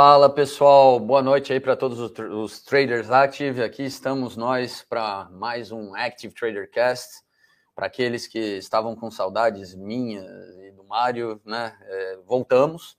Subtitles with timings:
[0.00, 3.64] Fala pessoal, boa noite aí para todos os, os, traders active.
[3.64, 7.24] Aqui estamos nós para mais um Active Trader Cast.
[7.74, 10.24] Para aqueles que estavam com saudades minhas
[10.58, 11.76] e do Mário, né?
[11.82, 12.96] É, voltamos.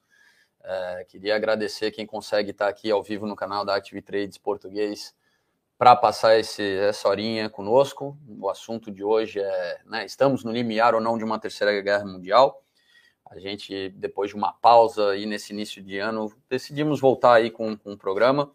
[0.62, 5.16] É, queria agradecer quem consegue estar aqui ao vivo no canal da Active Trades Português
[5.78, 8.18] para passar esse, essa horinha conosco.
[8.28, 12.04] O assunto de hoje é: né, estamos no limiar ou não de uma terceira guerra
[12.04, 12.62] mundial?
[13.30, 17.78] A gente, depois de uma pausa aí nesse início de ano, decidimos voltar aí com,
[17.78, 18.52] com um programa.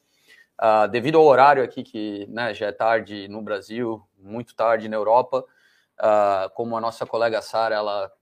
[0.60, 4.96] Uh, devido ao horário aqui, que né, já é tarde no Brasil, muito tarde na
[4.96, 5.44] Europa,
[6.00, 8.12] uh, como a nossa colega Sara, ela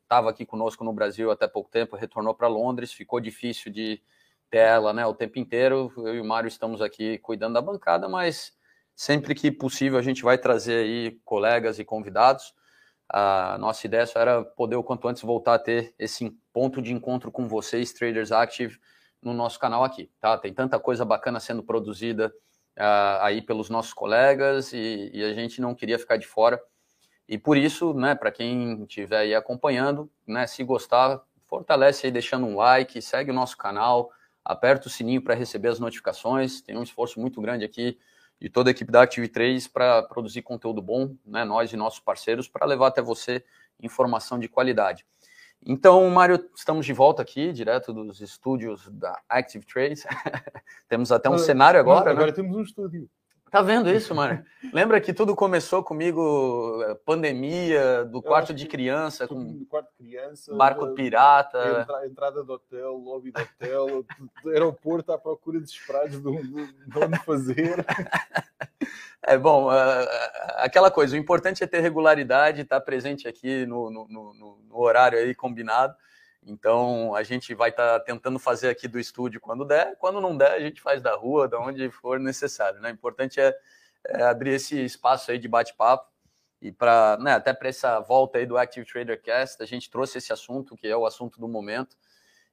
[0.00, 4.00] estava né, aqui conosco no Brasil até pouco tempo, retornou para Londres, ficou difícil de
[4.50, 5.92] ter ela né, o tempo inteiro.
[5.96, 8.52] Eu e o Mário estamos aqui cuidando da bancada, mas
[8.94, 12.54] sempre que possível a gente vai trazer aí colegas e convidados.
[13.08, 16.92] A nossa ideia só era poder o quanto antes voltar a ter esse ponto de
[16.92, 18.78] encontro com vocês, Traders Active,
[19.22, 20.36] no nosso canal aqui, tá?
[20.36, 22.32] Tem tanta coisa bacana sendo produzida
[22.76, 26.60] uh, aí pelos nossos colegas e, e, a gente não queria ficar de fora.
[27.28, 32.46] E por isso, né, para quem estiver aí acompanhando, né, se gostar, fortalece aí deixando
[32.46, 34.10] um like, segue o nosso canal,
[34.44, 36.60] aperta o sininho para receber as notificações.
[36.60, 37.98] Tem um esforço muito grande aqui
[38.40, 42.00] de toda a equipe da Active 3 para produzir conteúdo bom, né, nós e nossos
[42.00, 43.44] parceiros, para levar até você
[43.80, 45.04] informação de qualidade.
[45.64, 50.04] Então, Mário, estamos de volta aqui, direto dos estúdios da Active Trades.
[50.88, 52.06] temos até um ah, cenário agora.
[52.06, 52.32] Não, agora né?
[52.32, 53.10] temos um estúdio.
[53.50, 54.44] Tá vendo isso, mano?
[54.72, 60.54] Lembra que tudo começou comigo, eh, pandemia, do quarto de criança, com quarto de criança,
[60.54, 61.80] barco pirata.
[61.80, 64.04] Entra, entrada do hotel, lobby do hotel,
[64.52, 67.84] aeroporto à procura de, de, de onde fazer.
[69.20, 69.68] É bom,
[70.54, 75.18] aquela coisa, o importante é ter regularidade, estar presente aqui no, no, no, no horário
[75.18, 75.94] aí combinado.
[76.46, 80.36] Então a gente vai estar tá tentando fazer aqui do estúdio quando der, quando não
[80.36, 82.80] der, a gente faz da rua, da onde for necessário.
[82.80, 82.90] Né?
[82.90, 83.56] O importante é,
[84.06, 86.08] é abrir esse espaço aí de bate-papo.
[86.60, 90.18] E para né, até para essa volta aí do Active Trader Cast, a gente trouxe
[90.18, 91.96] esse assunto, que é o assunto do momento.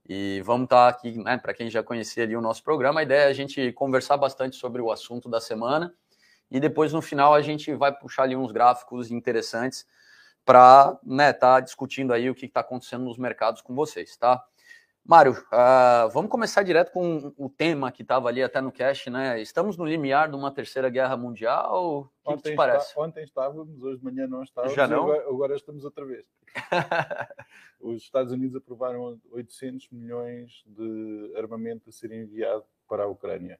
[0.07, 3.03] E vamos estar tá aqui, né, para quem já conhecia ali o nosso programa, a
[3.03, 5.95] ideia é a gente conversar bastante sobre o assunto da semana.
[6.51, 9.87] E depois, no final, a gente vai puxar ali uns gráficos interessantes
[10.45, 14.45] para estar né, tá discutindo aí o que está acontecendo nos mercados com vocês, tá?
[15.03, 19.39] Mário, uh, vamos começar direto com o tema que estava ali até no cast, né?
[19.39, 22.11] Estamos no limiar de uma terceira guerra mundial?
[22.23, 22.87] O que, que te parece?
[22.87, 25.03] Está, ontem estávamos, hoje de manhã não estávamos, Já não?
[25.03, 26.25] Agora, agora estamos outra vez.
[27.79, 33.59] Os Estados Unidos aprovaram 800 milhões de armamento a ser enviado para a Ucrânia.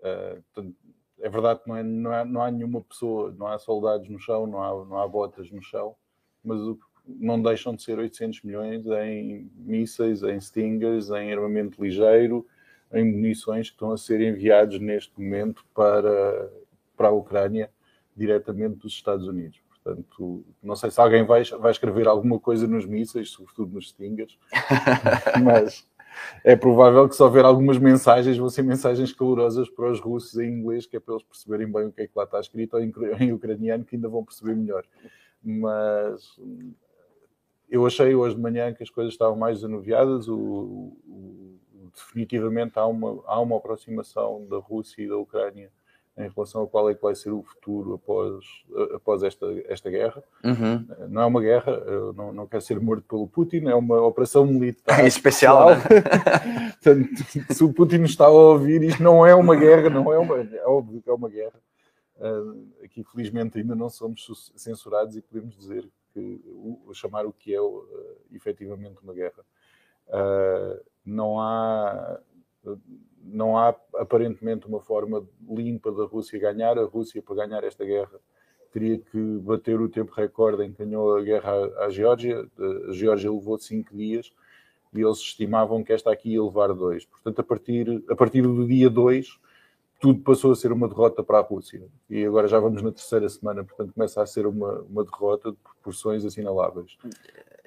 [0.00, 0.76] Uh, portanto,
[1.20, 4.18] é verdade que não, é, não, há, não há nenhuma pessoa, não há soldados no
[4.18, 5.96] chão, não há, não há botas no chão,
[6.44, 12.46] mas o, não deixam de ser 800 milhões em mísseis, em stingers, em armamento ligeiro,
[12.92, 16.50] em munições que estão a ser enviados neste momento para,
[16.96, 17.70] para a Ucrânia
[18.16, 19.60] diretamente dos Estados Unidos.
[19.68, 24.36] Portanto, não sei se alguém vai, vai escrever alguma coisa nos mísseis, sobretudo nos stingers,
[25.44, 25.86] mas
[26.44, 30.48] é provável que se houver algumas mensagens, vão ser mensagens calorosas para os russos em
[30.48, 32.82] inglês, que é para eles perceberem bem o que é que lá está escrito, ou
[32.82, 34.84] em, ucraniano, que ainda vão perceber melhor.
[35.42, 36.38] Mas
[37.68, 41.56] eu achei hoje de manhã que as coisas estavam mais anuviadas, o, o,
[41.92, 45.70] definitivamente há uma, há uma aproximação da Rússia e da Ucrânia
[46.18, 48.44] em relação a qual é que vai ser o futuro após,
[48.94, 50.22] após esta, esta guerra.
[50.42, 50.86] Uhum.
[51.10, 51.78] Não é uma guerra,
[52.14, 54.86] não, não quer ser morto pelo Putin, é uma operação militar.
[55.04, 55.76] É especial, né?
[56.82, 60.38] Portanto, se o Putin está a ouvir, isto não é uma guerra, não é uma.
[60.40, 61.60] É óbvio que é uma guerra.
[62.16, 66.40] Uh, aqui, felizmente, ainda não somos censurados e podemos dizer que
[66.94, 67.86] chamar o que é uh,
[68.32, 69.44] efetivamente uma guerra.
[70.08, 72.18] Uh, não há
[73.26, 76.78] não há aparentemente uma forma limpa da Rússia ganhar.
[76.78, 78.18] A Rússia, para ganhar esta guerra,
[78.72, 82.46] teria que bater o tempo recorde em que ganhou a guerra à, Geórgia.
[82.88, 84.32] A Geórgia levou cinco dias
[84.94, 87.04] e eles estimavam que esta aqui ia levar dois.
[87.04, 89.38] Portanto, a partir, a partir do dia 2,
[90.00, 91.82] tudo passou a ser uma derrota para a Rússia.
[92.08, 95.56] E agora já vamos na terceira semana, portanto, começa a ser uma, uma derrota de
[95.56, 96.96] proporções assinaláveis.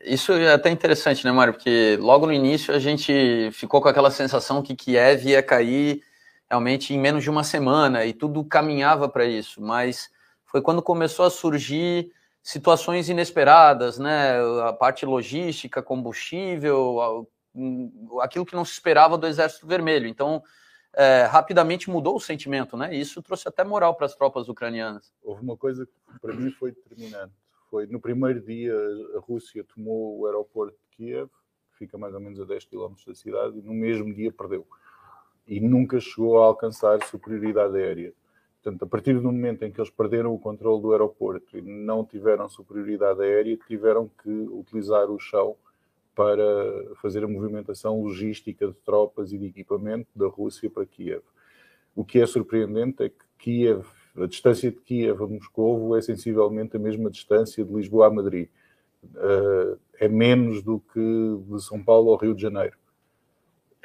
[0.03, 1.53] Isso é até interessante, né, Mário?
[1.53, 6.01] Porque logo no início a gente ficou com aquela sensação que Kiev ia cair
[6.49, 10.09] realmente em menos de uma semana e tudo caminhava para isso, mas
[10.45, 12.11] foi quando começou a surgir
[12.41, 14.39] situações inesperadas, né?
[14.67, 17.27] A parte logística, combustível,
[18.21, 20.07] aquilo que não se esperava do Exército Vermelho.
[20.07, 20.41] Então,
[20.93, 22.93] é, rapidamente mudou o sentimento, né?
[22.93, 25.13] E isso trouxe até moral para as tropas ucranianas.
[25.23, 27.33] Houve uma coisa que para mim foi determinante
[27.69, 28.73] foi no primeiro dia
[29.15, 31.29] a Rússia tomou o aeroporto de Kiev,
[31.77, 34.67] fica mais ou menos a 10 km da cidade, e no mesmo dia perdeu.
[35.47, 38.13] E nunca chegou a alcançar superioridade aérea.
[38.61, 42.03] Portanto, a partir do momento em que eles perderam o controle do aeroporto e não
[42.03, 45.55] tiveram superioridade aérea, tiveram que utilizar o chão
[46.19, 51.21] para fazer a movimentação logística de tropas e de equipamento da Rússia para Kiev.
[51.95, 53.85] O que é surpreendente é que Kiev,
[54.17, 58.49] a distância de Kiev a Moscou é sensivelmente a mesma distância de Lisboa a Madrid.
[59.01, 62.75] Uh, é menos do que de São Paulo ao Rio de Janeiro.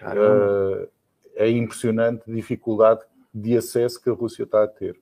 [0.03, 0.89] Uh,
[1.37, 3.03] é impressionante a dificuldade
[3.33, 4.99] de acesso que a Rússia está a ter.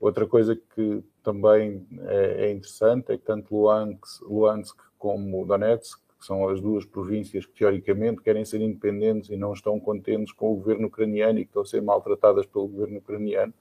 [0.00, 6.26] Outra coisa que também é, é interessante é que tanto Luhansk, Luhansk como Donetsk, que
[6.26, 10.54] são as duas províncias que teoricamente querem ser independentes e não estão contentes com o
[10.54, 13.52] governo ucraniano e que estão a ser maltratadas pelo governo ucraniano,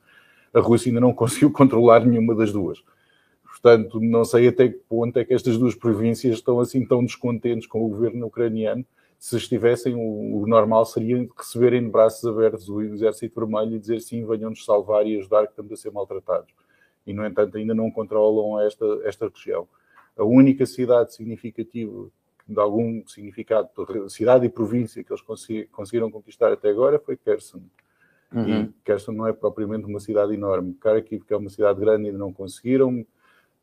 [0.54, 2.84] a Rússia ainda não conseguiu controlar nenhuma das duas.
[3.44, 7.66] Portanto, não sei até que ponto é que estas duas províncias estão assim tão descontentes
[7.66, 8.86] com o governo ucraniano
[9.18, 14.26] se estivessem, o, normal seria receberem de braços abertos o Exército Vermelho e dizer sim,
[14.26, 16.52] venham-nos salvar e ajudar que estamos a ser maltratados.
[17.06, 19.68] E, no entanto, ainda não controlam esta, esta região.
[20.18, 22.10] A única cidade significativa,
[22.48, 23.70] de algum significado,
[24.10, 25.24] cidade e província que eles
[25.72, 27.62] conseguiram conquistar até agora foi Kherson.
[28.34, 28.64] Uhum.
[28.64, 30.74] E Kherson não é propriamente uma cidade enorme.
[30.80, 33.06] Kharkiv, que é uma cidade grande, ainda não conseguiram.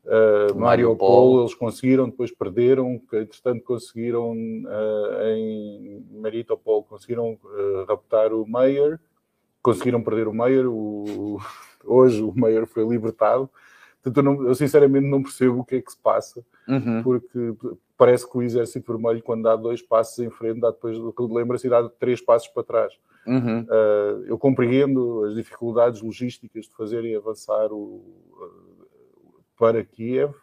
[0.05, 8.45] Uh, Mariupol, eles conseguiram, depois perderam, entretanto conseguiram uh, em Maritopol, conseguiram uh, raptar o
[8.47, 8.99] Meyer,
[9.61, 11.39] conseguiram perder o Meyer, o,
[11.83, 13.49] hoje o Meyer foi libertado.
[14.01, 17.03] Portanto, eu, não, eu, sinceramente não percebo o que é que se passa, uhum.
[17.03, 17.53] porque
[17.99, 20.97] parece que o Exército Vermelho, quando dá dois passos em frente, dá depois,
[21.29, 22.93] lembra-se, dá três passos para trás.
[23.27, 23.67] Uhum.
[24.25, 28.01] eu compreendo as dificuldades logísticas de fazerem avançar o
[29.57, 30.33] para Kiev.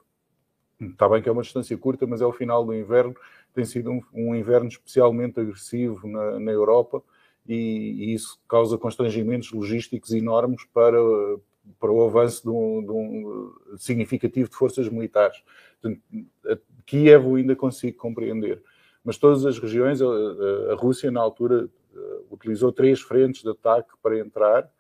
[0.79, 3.17] Está bem que é uma distância curta, mas é o final do inverno.
[3.55, 7.03] Tem sido um, um inverno especialmente agressivo na, na Europa
[7.49, 10.99] e, e, isso causa constrangimentos logísticos enormes para,
[11.81, 15.43] para o avanço de um, de um significativo de forças militares.
[15.81, 16.03] Portanto,
[16.87, 18.63] Kiev ainda consigo compreender.
[19.05, 21.69] Mas todas as regiões, a, Rússia, na altura,
[22.31, 24.71] utilizou três frentes de ataque para entrar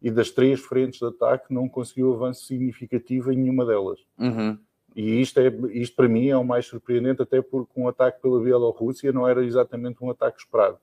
[0.00, 4.00] e das três frentes de ataque não conseguiu avanço significativo em nenhuma delas.
[4.18, 4.58] Uhum.
[4.94, 8.40] E isto, é, isto para mim é o mais surpreendente, até porque um ataque pela
[8.40, 10.78] Bielorrússia não era exatamente um ataque esperado.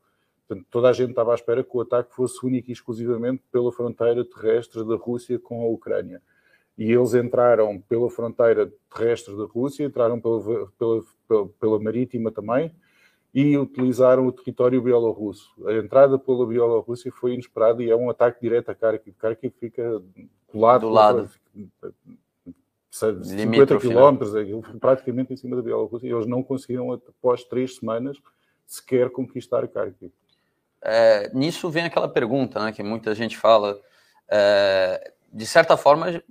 [0.48, 3.72] Portanto, toda a gente estava à espera que o ataque fosse único e exclusivamente pela
[3.72, 6.22] fronteira terrestre da Rússia com a Ucrânia.
[6.80, 10.42] E eles entraram pela fronteira terrestre da Rússia, entraram pela,
[10.80, 12.74] pela, pela, pela marítima também,
[13.34, 15.52] e utilizaram o território bielorrusso.
[15.68, 19.14] A entrada pela Bielorrússia foi inesperada e é um ataque direto a Kharkiv.
[19.20, 20.02] Kharkiv fica
[20.48, 21.30] colado do lado.
[22.90, 24.32] 50 quilómetros,
[24.80, 26.08] praticamente em cima da Bielorrússia.
[26.08, 28.18] E eles não conseguiram, após três semanas,
[28.66, 30.14] sequer conquistar Kharkiv.
[30.82, 33.78] É, nisso vem aquela pergunta né, que muita gente fala.
[34.32, 36.22] É, de certa forma,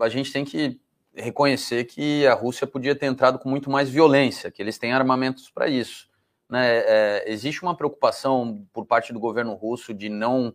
[0.00, 0.80] a gente tem que
[1.14, 5.50] reconhecer que a Rússia podia ter entrado com muito mais violência, que eles têm armamentos
[5.50, 6.08] para isso
[6.48, 10.54] né, é, existe uma preocupação por parte do governo russo de não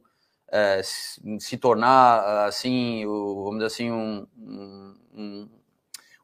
[0.52, 4.28] é, se tornar assim, vamos dizer assim, um,
[5.14, 5.50] um,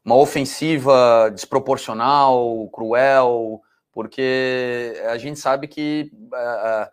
[0.04, 3.62] uma ofensiva desproporcional, cruel,
[3.92, 6.90] porque a gente sabe que é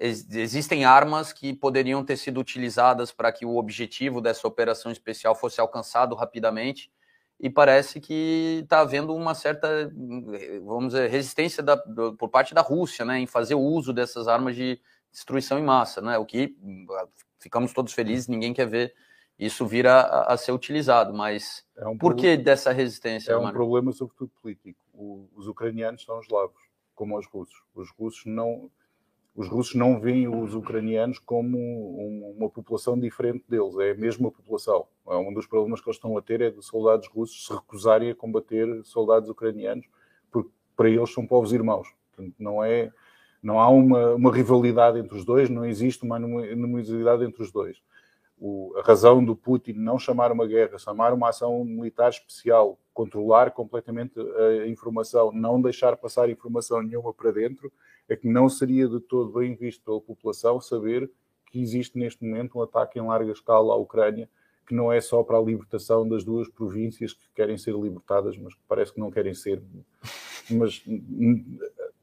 [0.00, 5.60] existem armas que poderiam ter sido utilizadas para que o objetivo dessa operação especial fosse
[5.60, 6.90] alcançado rapidamente
[7.38, 9.92] e parece que está havendo uma certa,
[10.64, 14.56] vamos dizer, resistência da, do, por parte da Rússia, né, em fazer uso dessas armas
[14.56, 14.80] de
[15.12, 16.56] destruição em massa, né, o que
[17.38, 18.94] ficamos todos felizes, ninguém quer ver
[19.38, 23.32] isso vir a, a ser utilizado, mas é um por que dessa resistência?
[23.32, 24.78] É um problema sobretudo político.
[24.92, 26.60] O, os ucranianos são eslavos,
[26.94, 27.62] como os russos.
[27.74, 28.70] Os russos não
[29.34, 31.56] os russos não veem os ucranianos como
[32.36, 34.86] uma população diferente deles, é a mesma população.
[35.08, 38.10] É um dos problemas que eles estão a ter é de soldados russos se recusarem
[38.10, 39.86] a combater soldados ucranianos,
[40.30, 41.88] porque para eles são povos irmãos.
[42.12, 42.92] Portanto, não é
[43.42, 47.78] não há uma, uma rivalidade entre os dois, não existe uma animosidade entre os dois.
[48.38, 53.50] O, a razão do Putin não chamar uma guerra, chamar uma ação militar especial, controlar
[53.52, 57.72] completamente a informação, não deixar passar informação nenhuma para dentro,
[58.10, 61.10] é que não seria de todo bem visto pela população saber
[61.50, 64.28] que existe neste momento um ataque em larga escala à Ucrânia,
[64.66, 68.54] que não é só para a libertação das duas províncias que querem ser libertadas, mas
[68.54, 69.62] que parece que não querem ser.
[70.50, 70.82] Mas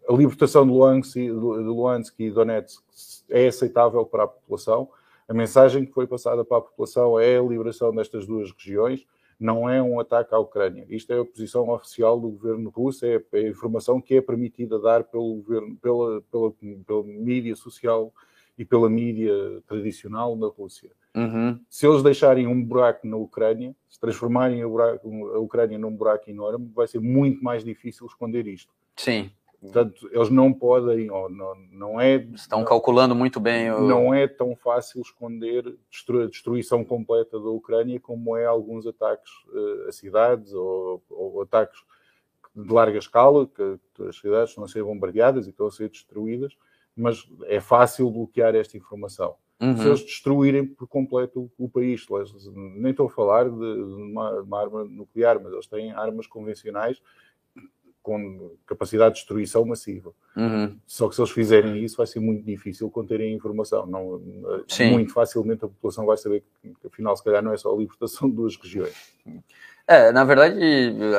[0.08, 2.82] a libertação de Luhansk, de Luhansk e Donetsk
[3.30, 4.90] é aceitável para a população.
[5.28, 9.06] A mensagem que foi passada para a população é a liberação destas duas regiões.
[9.40, 10.86] Não é um ataque à Ucrânia.
[10.90, 15.04] Isto é a posição oficial do governo russo, é a informação que é permitida dar
[15.04, 16.52] pelo governo, pela, pela,
[16.86, 18.12] pela mídia social
[18.58, 19.34] e pela mídia
[19.68, 20.92] tradicional na Rússia.
[21.16, 21.60] Uhum.
[21.70, 26.30] Se eles deixarem um buraco na Ucrânia, se transformarem a, buraco, a Ucrânia num buraco
[26.30, 28.74] enorme, vai ser muito mais difícil esconder isto.
[28.96, 29.32] Sim.
[29.60, 32.16] Portanto, eles não podem, ou não, não é.
[32.36, 33.72] Estão calculando muito bem.
[33.72, 33.82] O...
[33.82, 39.88] Não é tão fácil esconder a destruição completa da Ucrânia como é alguns ataques uh,
[39.88, 41.80] a cidades ou, ou, ataques
[42.56, 46.56] de larga escala, que as cidades estão a ser bombardeadas e estão a ser destruídas,
[46.96, 49.36] mas é fácil bloquear esta informação.
[49.60, 49.78] Uhum.
[49.78, 52.06] Se eles destruírem por completo o, o país,
[52.54, 57.02] nem estou a falar de, de uma, uma arma nuclear, mas eles têm armas convencionais
[58.08, 60.14] com capacidade de destruição massiva.
[60.34, 60.80] Uhum.
[60.88, 63.86] Só que se eles fizerem isso, vai ser muito difícil conterem a informação.
[63.86, 64.22] Não,
[64.66, 64.92] Sim.
[64.92, 68.30] muito facilmente a população vai saber que, afinal, se calhar, não é só a libertação
[68.30, 68.96] de duas regiões.
[69.86, 70.58] É, na verdade,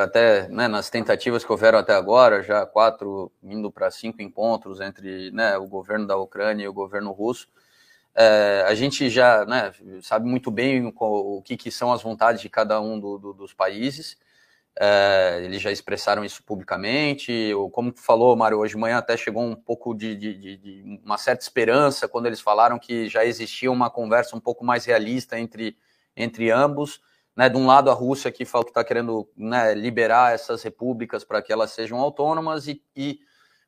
[0.03, 5.31] até né, nas tentativas que houveram até agora, já quatro, indo para cinco encontros entre
[5.31, 7.49] né, o governo da Ucrânia e o governo russo,
[8.15, 12.41] é, a gente já né, sabe muito bem o, o que, que, são as vontades
[12.41, 14.17] de cada um do, do, dos países.
[14.81, 17.53] É, eles já expressaram isso publicamente.
[17.55, 21.01] Ou, como tu falou, Mário, hoje de manhã até chegou um pouco de, de, de,
[21.05, 25.39] uma certa esperança quando eles falaram que já existia uma conversa um pouco mais realista
[25.39, 25.77] entre,
[26.17, 27.01] entre ambos.
[27.37, 31.23] Né, de um lado, a Rússia que fala que está querendo né, liberar essas repúblicas
[31.23, 33.21] para que elas sejam autônomas e, e,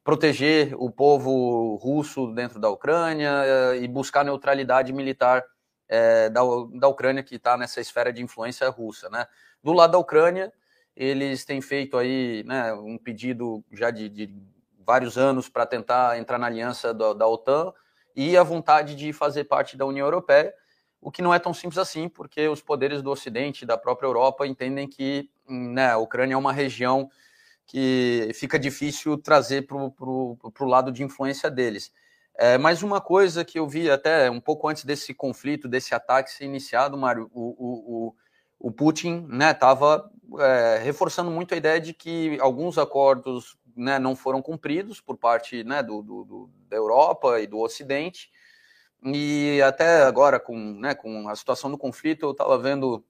[0.03, 5.45] proteger o povo russo dentro da Ucrânia eh, e buscar neutralidade militar
[5.89, 6.41] é, da,
[6.73, 9.09] da Ucrânia que está nessa esfera de influência russa.
[9.09, 9.25] Né?
[9.63, 10.53] Do lado da Ucrânia,
[10.97, 14.35] eles têm feito aí né, um pedido já de, de
[14.85, 17.73] vários anos para tentar entrar na aliança da, da OTAN
[18.15, 20.53] e a vontade de fazer parte da União Europeia,
[21.01, 24.47] o que não é tão simples assim, porque os poderes do Ocidente, da própria Europa,
[24.47, 27.09] entendem que né, a Ucrânia é uma região
[27.67, 31.93] que fica difícil trazer para o lado de influência deles.
[32.37, 36.31] É, mas uma coisa que eu vi até um pouco antes desse conflito, desse ataque
[36.31, 38.15] ser iniciado, Mário, o, o, o
[38.61, 44.15] o Putin estava né, é, reforçando muito a ideia de que alguns acordos né, não
[44.15, 48.31] foram cumpridos por parte né, do, do, da Europa e do Ocidente.
[49.03, 53.03] E até agora, com, né, com a situação do conflito, eu estava vendo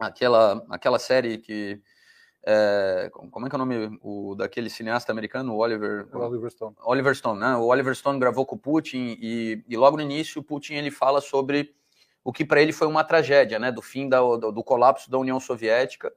[0.00, 1.80] aquela, aquela série que.
[2.50, 6.76] É, como é que é o nome o, daquele cineasta americano, Oliver, o Oliver Stone?
[6.82, 7.56] Oliver Stone, né?
[7.56, 10.90] O Oliver Stone gravou com o Putin e, e logo no início o Putin ele
[10.90, 11.74] fala sobre
[12.24, 15.18] o que para ele foi uma tragédia, né, do fim da, do, do, colapso da
[15.18, 16.12] União Soviética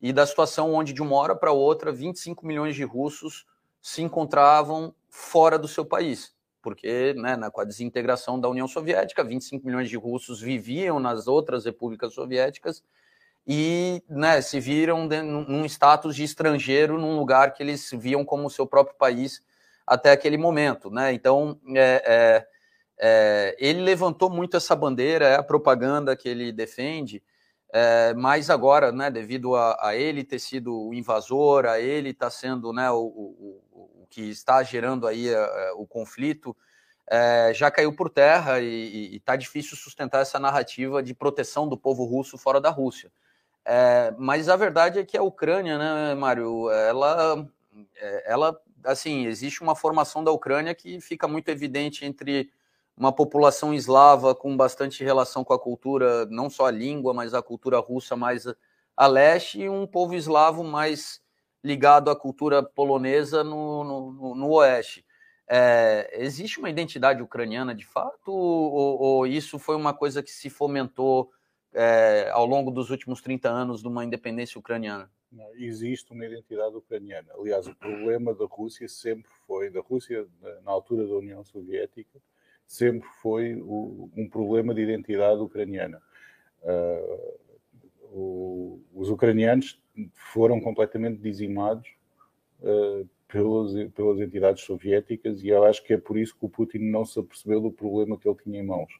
[0.00, 3.46] e da situação onde de uma hora para outra 25 milhões de russos
[3.80, 9.64] se encontravam fora do seu país, porque né, com a desintegração da União Soviética, 25
[9.64, 12.82] milhões de russos viviam nas outras repúblicas soviéticas
[13.46, 18.50] e né, se viram de, num status de estrangeiro num lugar que eles viam como
[18.50, 19.40] seu próprio país
[19.86, 21.12] até aquele momento, né?
[21.12, 22.46] Então, é, é
[22.98, 27.22] é, ele levantou muito essa bandeira, é a propaganda que ele defende,
[27.72, 32.26] é, mas agora, né, devido a, a, ele ter sido o invasor, a ele estar
[32.26, 36.56] tá sendo né, o, o, o, que está gerando aí a, a, o conflito,
[37.08, 42.04] é, já caiu por terra e está difícil sustentar essa narrativa de proteção do povo
[42.04, 43.12] russo fora da Rússia.
[43.64, 47.46] É, mas a verdade é que a Ucrânia, né, Mário, ela,
[48.24, 52.50] ela, assim, existe uma formação da Ucrânia que fica muito evidente entre
[52.96, 57.42] uma população eslava com bastante relação com a cultura, não só a língua, mas a
[57.42, 58.46] cultura russa mais
[58.96, 61.20] a leste, e um povo eslavo mais
[61.62, 65.04] ligado à cultura polonesa no, no, no oeste.
[65.48, 70.48] É, existe uma identidade ucraniana de fato, ou, ou, isso foi uma coisa que se
[70.48, 71.30] fomentou
[71.72, 75.10] é, ao longo dos últimos 30 anos de uma independência ucraniana?
[75.54, 77.28] Existe uma identidade ucraniana.
[77.34, 80.26] Aliás, o problema da Rússia sempre foi, da Rússia
[80.64, 82.20] na altura da União Soviética,
[82.66, 86.00] sempre foi o, um problema de identidade ucraniana.
[86.62, 87.38] Uh,
[88.12, 89.80] o, os ucranianos
[90.32, 91.88] foram completamente dizimados
[92.60, 96.78] uh, pelas, pelas entidades soviéticas e eu acho que é por isso que o Putin
[96.78, 98.92] não se apercebeu do problema que ele tinha em mãos.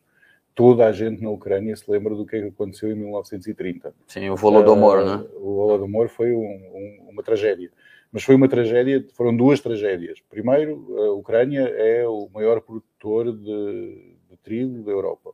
[0.55, 3.95] Toda a gente na Ucrânia se lembra do que, é que aconteceu em 1930.
[4.07, 5.27] Sim, o Volodymyr, uh, né?
[5.35, 7.71] O Volodymyr foi um, um, uma tragédia.
[8.13, 10.21] Mas foi uma tragédia, foram duas tragédias.
[10.29, 15.33] Primeiro, a Ucrânia é o maior produtor de, de trigo da Europa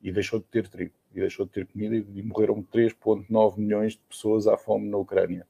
[0.00, 4.00] e deixou de ter trigo, e deixou de ter comida e, morreram 3,9 milhões de
[4.08, 5.46] pessoas à fome na Ucrânia.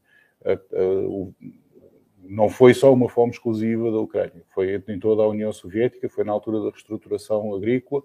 [2.25, 6.25] não foi só uma fome exclusiva da Ucrânia, foi em toda a União Soviética, foi
[6.25, 8.02] na altura da reestruturação agrícola,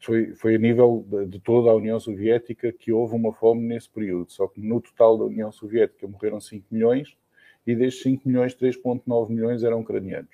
[0.00, 4.32] foi, foi a nível de, toda a União Soviética que houve uma fome nesse período.
[4.32, 7.16] Só que no total da União Soviética morreram 5 milhões
[7.66, 10.30] e destes 5 milhões, 3,9 milhões eram ucranianos.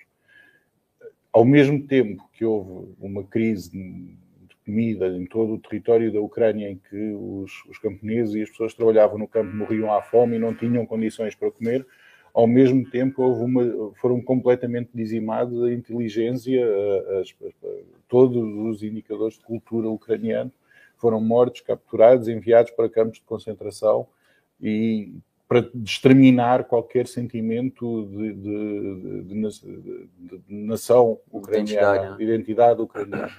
[1.33, 6.71] Ao mesmo tempo que houve uma crise de comida em todo o território da Ucrânia,
[6.71, 10.37] em que os, os camponeses e as pessoas que trabalhavam no campo morriam à fome
[10.37, 11.87] e não tinham condições para comer,
[12.35, 16.65] ao mesmo tempo houve uma, foram completamente dizimados a inteligência,
[18.09, 20.53] todos os indicadores de cultura ucraniano
[20.97, 24.07] foram mortos, capturados, enviados para campos de concentração
[24.61, 25.13] e
[25.49, 33.33] para exterminar qualquer sentimento de, de, de, de nação ucraniana, identidade, identidade ucraniana.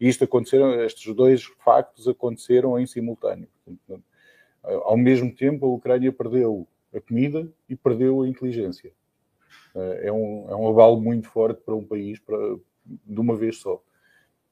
[0.00, 3.48] E isto aconteceram, estes dois factos aconteceram em simultâneo.
[4.62, 8.92] Ao mesmo tempo, a Ucrânia perdeu a comida e perdeu a inteligência.
[9.74, 12.38] É um, é um abalo muito forte para um país para,
[12.84, 13.82] de uma vez só.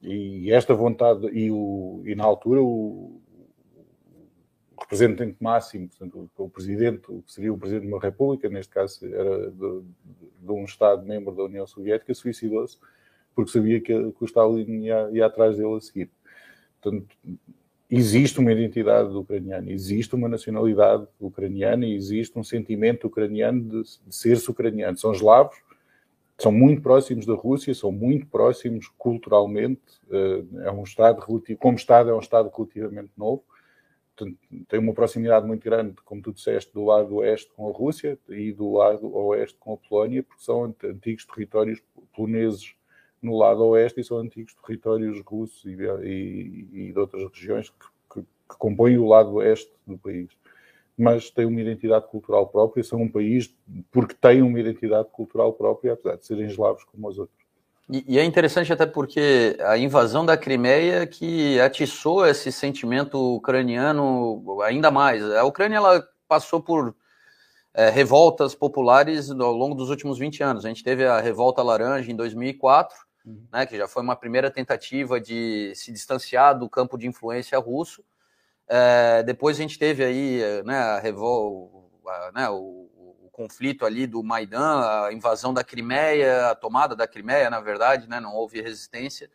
[0.01, 3.21] E esta vontade, e, o, e na altura o,
[4.85, 8.73] representante máximo, portanto, o, o presidente, o que seria o presidente de uma república, neste
[8.73, 9.81] caso era de,
[10.39, 12.77] de um Estado-membro da União Soviética, suicidou-se
[13.35, 16.09] porque sabia que, que o Stalin ia, ia atrás dele a seguir.
[16.81, 17.15] Portanto,
[17.91, 24.15] existe uma identidade ucraniana, existe uma nacionalidade ucraniana e existe um sentimento ucraniano de, de
[24.15, 24.97] ser-se ucraniano.
[24.97, 25.57] São eslavos,
[26.37, 29.81] são muito próximos da Rússia, são muito próximos culturalmente.
[30.09, 31.21] Eh, é um Estado
[31.59, 33.43] como Estado, é um Estado relativamente novo.
[34.67, 38.51] Tem uma proximidade muito grande, como tu disseste, do lado oeste com a Rússia e
[38.51, 41.81] do lado oeste com a Polónia, porque são antigos territórios
[42.15, 42.75] poloneses
[43.21, 47.85] no lado oeste e são antigos territórios russos e, e, e de outras regiões que,
[48.13, 50.29] que, que, compõem o lado oeste do país.
[50.97, 53.53] Mas têm uma identidade cultural própria, são um país
[53.91, 57.44] porque têm uma identidade cultural própria, apesar de serem eslavos como os outros.
[57.89, 64.61] E, e é interessante até porque a invasão da Crimeia que atiçou esse sentimento ucraniano
[64.63, 65.23] ainda mais.
[65.23, 66.95] A Ucrânia ela passou por
[67.73, 70.65] é, revoltas populares ao longo dos últimos 20 anos.
[70.65, 73.45] A gente teve a Revolta Laranja em 2004, uhum.
[73.51, 78.03] né, que já foi uma primeira tentativa de se distanciar do campo de influência russo.
[78.67, 82.94] É, depois a gente teve aí né, a revol, a, né, o, o,
[83.35, 88.17] conflito ali do Maidan, a invasão da Crimeia, a tomada da Crimeia, na verdade, né,
[88.21, 89.29] não houve resistência.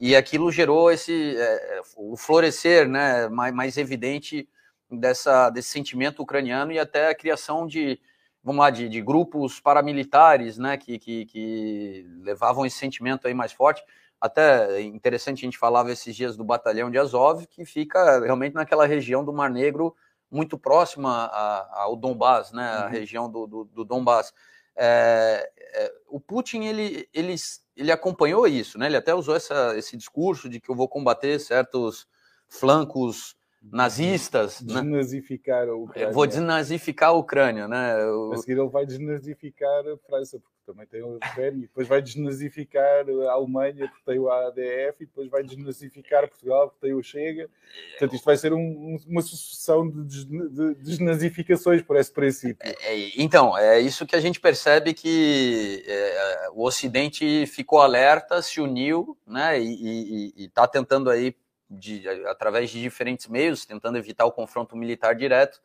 [0.00, 4.48] E aquilo gerou esse é, o florescer né, mais, mais evidente
[4.90, 8.00] dessa, desse sentimento ucraniano e até a criação de,
[8.42, 13.52] vamos lá, de, de grupos paramilitares, né, que, que, que, levavam esse sentimento aí mais
[13.52, 13.84] forte.
[14.18, 18.86] Até interessante, a gente falava esses dias do batalhão de Azov, que fica realmente naquela
[18.86, 19.94] região do Mar Negro,
[20.32, 21.26] muito próxima
[21.70, 22.90] ao Donbass, né, a uhum.
[22.90, 24.32] região do, do, do Donbass.
[24.74, 27.34] É, é, o Putin, ele, ele,
[27.76, 31.38] ele acompanhou isso, né, ele até usou essa, esse discurso de que eu vou combater
[31.38, 32.08] certos
[32.48, 34.60] flancos nazistas.
[34.62, 34.80] Né?
[34.80, 36.12] Desnazificar a Ucrânia.
[36.12, 37.94] Vou desnazificar a Ucrânia, né?
[38.32, 43.32] A seguir ele vai desnazificar a França, também tem a Ucrânia, depois vai desnazificar a
[43.32, 47.48] Alemanha, porque tem o ADF, e depois vai desnazificar Portugal, porque tem o Chega.
[47.90, 52.58] Portanto, isto vai ser um, uma sucessão de, de desnazificações por esse princípio.
[52.60, 58.40] É, é, então, é isso que a gente percebe que é, o Ocidente ficou alerta,
[58.42, 59.60] se uniu, né?
[59.60, 61.34] E está tentando aí
[61.68, 65.60] de, através de diferentes meios, tentando evitar o confronto militar direto,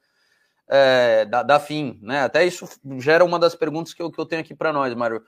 [0.70, 2.00] é, da, da, fim.
[2.02, 2.22] Né?
[2.22, 2.68] Até isso
[3.00, 5.24] gera uma das perguntas que eu, que eu tenho aqui para nós, Mário.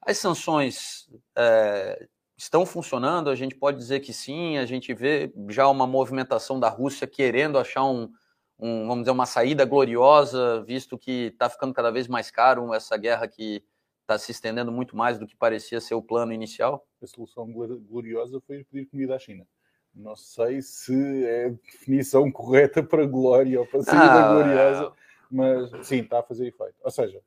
[0.00, 3.30] As sanções é, estão funcionando?
[3.30, 7.58] A gente pode dizer que sim, a gente vê já uma movimentação da Rússia querendo
[7.58, 8.10] achar um,
[8.58, 12.96] um vamos dizer, uma saída gloriosa, visto que está ficando cada vez mais caro essa
[12.96, 13.62] guerra que
[14.00, 16.84] está se estendendo muito mais do que parecia ser o plano inicial?
[17.00, 19.46] A solução gloriosa foi pedir comida à China.
[19.94, 24.92] Não sei se é a definição correta para glória ou para saída ah, gloriosa,
[25.30, 26.74] mas sim, está a fazer efeito.
[26.82, 27.20] Ou seja,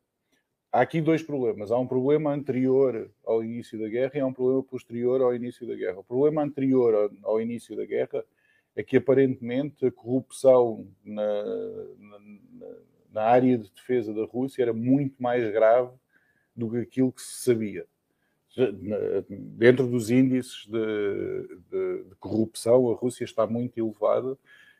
[0.71, 1.71] há aqui dois problemas.
[1.71, 5.67] Há um problema anterior ao início da guerra e há um problema posterior ao início
[5.67, 5.99] da guerra.
[5.99, 8.25] O problema anterior ao, início da guerra
[8.75, 11.43] é que aparentemente a corrupção na,
[11.97, 12.19] na,
[13.12, 15.91] na, área de defesa da Rússia era muito mais grave
[16.56, 17.86] do que aquilo que se sabia
[19.28, 24.38] dentro dos índices de, de, de, corrupção, a Rússia está muito elevada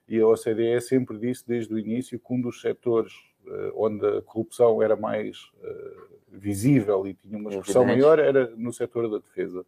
[0.08, 3.14] e a OCDE sempre disse desde o início que um dos setores
[3.46, 8.72] uh, onde a corrupção era mais uh, visível e tinha uma expressão maior era no
[8.72, 9.66] setor da defesa.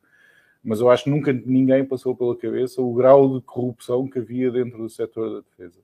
[0.63, 4.52] Mas eu acho que nunca ninguém passou pela cabeça o grau de corrupção que havia
[4.52, 5.80] dentro do setor da defesa.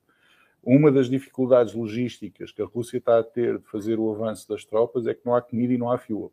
[0.62, 4.64] Uma das dificuldades logísticas que a Rússia está a ter de fazer o avanço das
[4.64, 6.32] tropas é que não há comida e não há fuel.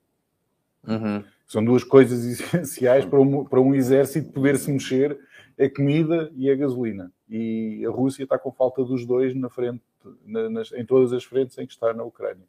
[0.86, 5.18] Uhum São duas coisas essenciais para um, para um exército poder se mexer,
[5.58, 7.12] a comida e a gasolina.
[7.28, 9.82] E a Rússia está com falta dos dois na frente,
[10.24, 12.46] na, nas, em todas as frentes em que está na Ucrânia.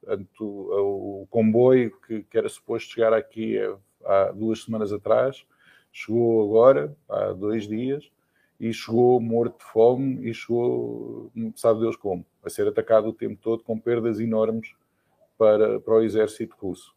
[0.00, 3.58] Portanto, o, comboio que, que, era suposto chegar aqui
[4.02, 5.44] há duas semanas atrás,
[5.92, 8.10] chegou agora, há dois dias,
[8.58, 13.38] e chegou morto de fome e chegou, sabe Deus como, a ser atacado o tempo
[13.42, 14.72] todo com perdas enormes
[15.36, 16.96] para, para o exército russo.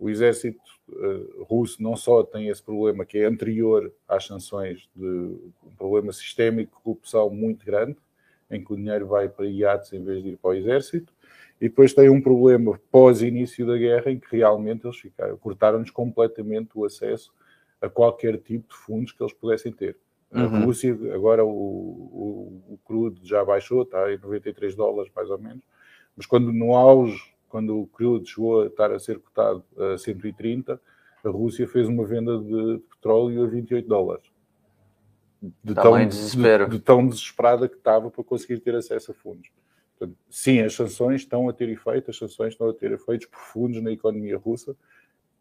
[0.00, 0.58] O exército
[0.88, 6.10] uh, russo não só tem esse problema que é anterior às sanções, de um problema
[6.12, 7.96] sistémico de corrupção muito grande,
[8.50, 11.12] em que o dinheiro vai para iates em vez de ir para o exército,
[11.60, 16.70] e depois tem um problema pós-início da guerra em que realmente eles ficaram, cortaram-nos completamente
[16.74, 17.30] o acesso
[17.80, 19.96] a qualquer tipo de fundos que eles pudessem ter.
[20.32, 20.44] Uhum.
[20.44, 25.38] A Rússia, agora o, o, o, crudo já baixou, está em 93 dólares mais ou
[25.38, 25.62] menos,
[26.16, 30.80] mas quando no auge, quando o crudo chegou a estar a ser cotado a 130,
[31.22, 34.24] a Rússia fez uma venda de petróleo a 28 dólares.
[35.62, 35.98] De tão.
[35.98, 39.50] De, de, tão desesperada que estava para conseguir ter acesso a fundos.
[39.98, 43.82] Portanto, sim, as sanções estão a ter efeito, as sanções estão a ter efeitos profundos
[43.82, 44.74] na economia russa.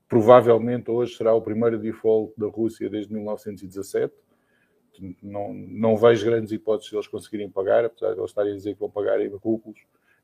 [0.08, 4.14] Provavelmente hoje será o primeiro default da Rússia desde 1917
[5.22, 8.74] não, não vejo grandes hipóteses de eles conseguirem pagar, apesar de eles estarem a dizer
[8.74, 9.80] que vão pagar em rublos.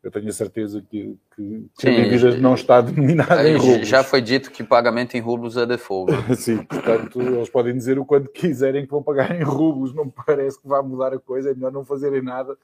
[0.05, 3.87] Eu tenho a certeza que, que, Sim, a dívida não está denominada em rublos.
[3.87, 6.13] Já foi dito que pagamento em rublos é default.
[6.37, 9.93] Sim, portanto, eles podem dizer o quanto quiserem que vão pagar em rublos.
[9.95, 11.49] Não me parece que vá mudar a coisa.
[11.49, 12.55] É melhor não fazerem nada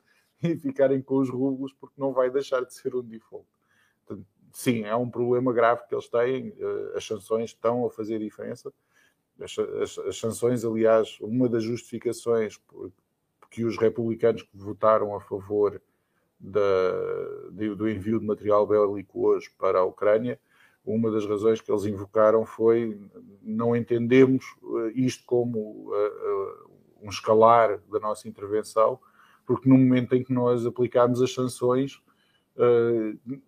[0.44, 3.46] e ficarem com os rublos, porque não vai deixar de ser um default.
[4.06, 6.54] Portanto, sim, é um problema grave que eles têm.
[6.60, 8.72] Eh, as sanções estão a fazer diferença
[9.44, 12.60] as, as, as, sanções, aliás, uma das justificações
[13.50, 15.82] que os republicanos que votaram a favor
[16.42, 20.40] da, do envio de material bélico hoje para a Ucrânia,
[20.84, 23.00] uma das razões que eles invocaram foi
[23.44, 26.72] não entendemos eh, isto como uh, uh,
[27.04, 29.00] um escalar da nossa intervenção,
[29.46, 32.02] porque no momento em que nós aplicámos as sanções,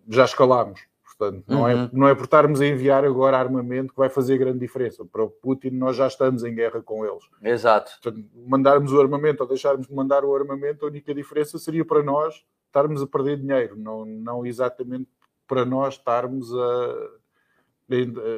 [0.08, 0.80] já escalámos.
[1.16, 1.82] Portanto, não, é, uhum.
[1.84, 5.04] é, não é por estarmos a enviar agora armamento que vai fazer grande diferença.
[5.04, 7.22] Para o Putin, nós já estamos em guerra com eles.
[7.40, 7.92] Exato.
[8.02, 12.02] Portanto, mandarmos o armamento ou deixarmos de mandar o armamento, a única diferença seria para
[12.02, 15.08] nós estarmos a perder dinheiro, não, não exatamente
[15.46, 17.10] para nós estarmos a,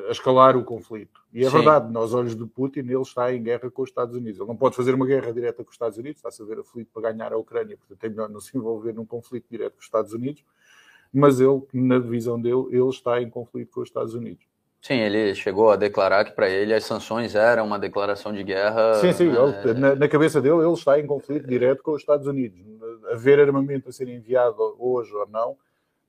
[0.09, 1.21] a escalar o conflito.
[1.33, 1.57] E é Sim.
[1.57, 4.39] verdade, nos olhos do Putin, ele está em guerra com os Estados Unidos.
[4.39, 6.91] Ele não pode fazer uma guerra direta com os Estados Unidos, está-se a ver aflito
[6.93, 9.87] para ganhar a Ucrânia, portanto é melhor não se envolver num conflito direto com os
[9.87, 10.45] Estados Unidos
[11.13, 14.47] mas ele, na visão dele, ele está em conflito com os Estados Unidos.
[14.81, 18.95] Sim, ele chegou a declarar que para ele as sanções eram uma declaração de guerra.
[18.95, 22.27] Sim, sim, ele, na, na, cabeça dele ele está em conflito direto com os Estados
[22.27, 22.61] Unidos.
[23.11, 25.57] Haver armamento a ser enviado hoje ou não,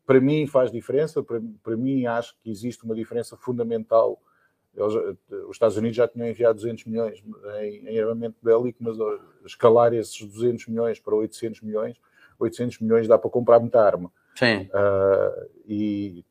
[0.06, 4.22] para mim faz diferença, para, para mim acho que existe uma diferença fundamental.
[4.76, 4.94] Eles,
[5.48, 7.24] os Estados Unidos já tinham enviado 200 milhões
[7.62, 8.96] em, em armamento bélico, mas
[9.44, 11.98] escalar esses 200 milhões para 800 milhões,
[12.40, 14.12] 800 milhões dá para comprar muita arma.
[14.36, 14.70] Sim.
[14.72, 16.24] Uh, e,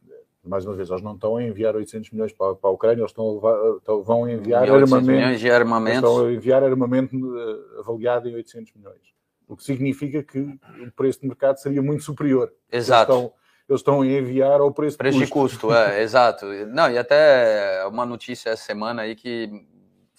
[0.47, 3.11] mais uma vez, eles não estão a enviar 800 milhões para, para a Ucrânia, eles
[3.11, 5.39] estão a levar, estão, vão enviar armamento.
[5.39, 5.97] De armamento.
[5.97, 9.15] Estão a enviar armamento uh, avaliado em 800 milhões.
[9.49, 12.53] O que significa que o preço de mercado seria muito superior.
[12.71, 13.13] Exato.
[13.13, 13.33] Eles estão,
[13.69, 15.69] eles estão a enviar ao preço, preço de custo.
[15.69, 15.75] custo.
[15.75, 16.47] é, exato.
[16.67, 19.51] Não, e até uma notícia essa semana aí que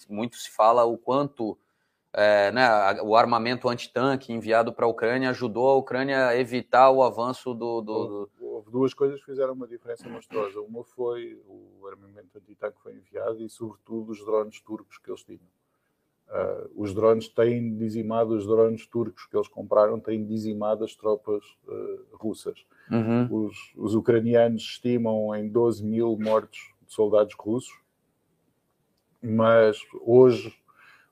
[0.08, 1.58] muito se fala o quanto
[2.12, 2.68] é, né,
[3.02, 7.80] o armamento antitanque enviado para a Ucrânia ajudou a Ucrânia a evitar o avanço do,
[7.82, 10.60] do, Houve duas coisas que fizeram uma diferença monstruosa.
[10.60, 15.46] Uma foi o armamento antitanque foi enviado e, sobretudo, os drones turcos que eles tinham.
[16.28, 21.44] Uh, os drones têm dizimado, os drones turcos que eles compraram têm dizimado as tropas
[21.68, 22.66] uh, russas.
[22.90, 23.44] Uhum.
[23.44, 27.80] Os, os ucranianos estimam em 12 mil mortos de soldados russos,
[29.22, 30.52] mas hoje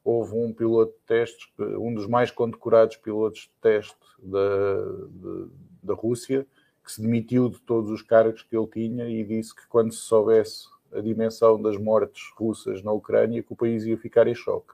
[0.02, 5.48] houve um piloto de testes, um dos mais condecorados pilotos de teste da, de,
[5.84, 6.44] da Rússia,
[6.86, 9.98] que se demitiu de todos os cargos que ele tinha e disse que quando se
[9.98, 14.72] soubesse a dimensão das mortes russas na Ucrânia, que o país ia ficar em choque.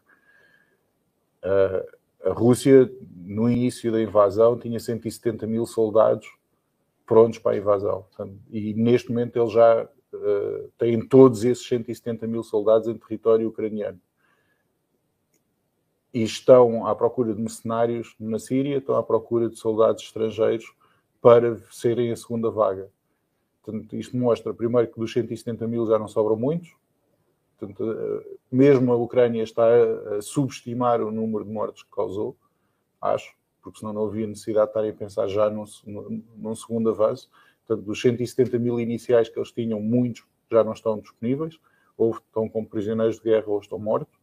[1.43, 6.31] Uh, a Rússia, no início da invasão, tinha 170 mil soldados
[7.07, 8.05] prontos para a invasão.
[8.51, 13.99] E neste momento ele já uh, tem todos esses 170 mil soldados em território ucraniano
[16.13, 20.75] e estão à procura de mercenários na Síria, estão à procura de soldados estrangeiros
[21.23, 22.91] para serem a segunda vaga.
[23.63, 26.75] Portanto, isto mostra, primeiro, que dos 170 mil já não sobram muitos.
[27.57, 29.65] Portanto, eh, mesmo a Ucrânia está
[30.19, 32.37] a subestimar o número de mortes que causou,
[33.01, 33.33] acho,
[33.63, 35.65] porque senão não havia necessidade de estarem a pensar já num,
[36.37, 37.31] num segundo avanço.
[37.65, 41.59] Portanto, dos 170 mil iniciais que eles tinham, muitos já não estão disponíveis.
[41.97, 44.19] ou estão como prisioneiros de guerra ou estão mortos,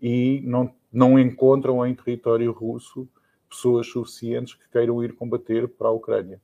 [0.00, 3.08] e não, não encontram em território russo
[3.48, 6.40] pessoas suficientes que queiram ir combater para a Ucrânia.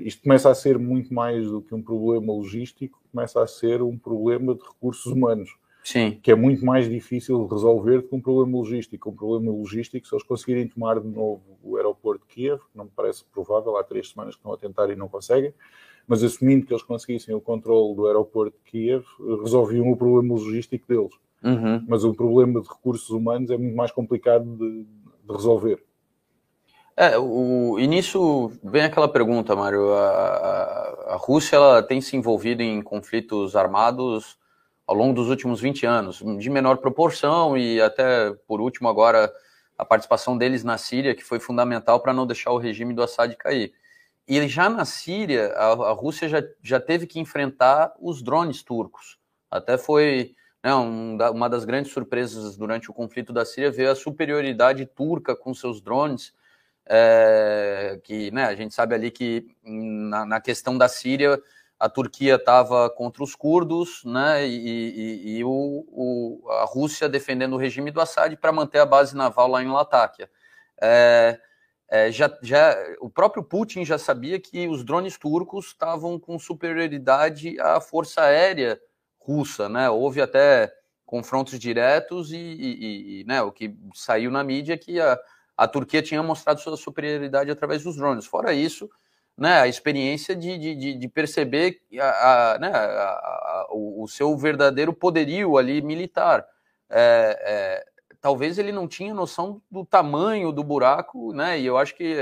[0.00, 3.98] Isto começa a ser muito mais do que um problema logístico, começa a ser um
[3.98, 5.50] problema de recursos humanos.
[5.82, 6.18] Sim.
[6.22, 9.10] Que é muito mais difícil de resolver do que um problema logístico.
[9.10, 12.90] Um problema logístico, se eles conseguirem tomar de novo o aeroporto de Kiev, não me
[12.94, 15.52] parece provável, há três semanas que estão a tentar e não conseguem,
[16.06, 19.04] mas assumindo que eles conseguissem o controle do aeroporto de Kiev,
[19.42, 21.14] resolviam o problema logístico deles.
[21.42, 21.84] Uhum.
[21.88, 25.82] Mas o problema de recursos humanos é muito mais complicado de, de resolver.
[27.00, 29.94] É, o, nisso vem aquela pergunta, Mário.
[29.94, 34.36] A, a, a, Rússia ela tem se envolvido em conflitos armados
[34.84, 39.32] ao longo dos últimos 20 anos, de menor proporção, e até por último agora
[39.78, 43.32] a participação deles na Síria, que foi fundamental para não deixar o regime do Assad
[43.36, 43.72] cair.
[44.26, 49.20] E já na Síria, a, a Rússia já, já teve que enfrentar os drones turcos.
[49.48, 50.34] Até foi
[50.64, 55.36] né, um, uma das grandes surpresas durante o conflito da Síria ver a superioridade turca
[55.36, 56.36] com seus drones
[56.88, 61.40] é, que né, a gente sabe ali que na, na questão da Síria
[61.78, 67.52] a Turquia estava contra os curdos, né, e, e, e o, o, a Rússia defendendo
[67.52, 70.28] o regime do Assad para manter a base naval lá em Latáquia.
[70.80, 71.38] É,
[71.90, 77.58] é, já, já, o próprio Putin já sabia que os drones turcos estavam com superioridade
[77.60, 78.80] à força aérea
[79.18, 79.88] russa, né?
[79.88, 80.72] Houve até
[81.06, 85.18] confrontos diretos e, e, né, o que saiu na mídia é que a,
[85.58, 88.24] a Turquia tinha mostrado sua superioridade através dos drones.
[88.24, 88.88] Fora isso,
[89.36, 94.92] né, a experiência de, de, de perceber a, a, né, a, o, o, seu verdadeiro
[94.92, 96.46] poderio ali militar.
[96.88, 97.84] É, é,
[98.20, 102.16] talvez ele não tinha noção do tamanho do buraco, né, e eu acho que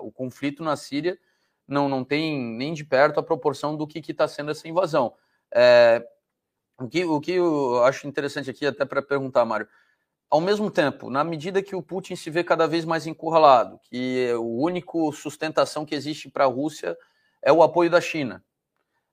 [0.00, 1.18] o conflito na Síria
[1.66, 5.14] não, não tem nem de perto a proporção do que está sendo essa invasão.
[5.54, 6.02] É,
[6.80, 9.68] o, que, o que eu acho interessante aqui, até para perguntar, Mário,
[10.30, 14.32] ao mesmo tempo, na medida que o Putin se vê cada vez mais encurralado, que
[14.34, 16.96] o único sustentação que existe para a Rússia
[17.42, 18.44] é o apoio da China.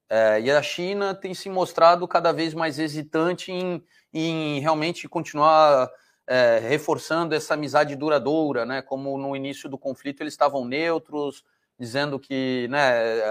[0.09, 5.89] É, e a China tem se mostrado cada vez mais hesitante em, em realmente continuar
[6.27, 8.81] é, reforçando essa amizade duradoura, né?
[8.81, 11.43] Como no início do conflito eles estavam neutros,
[11.79, 13.21] dizendo que né,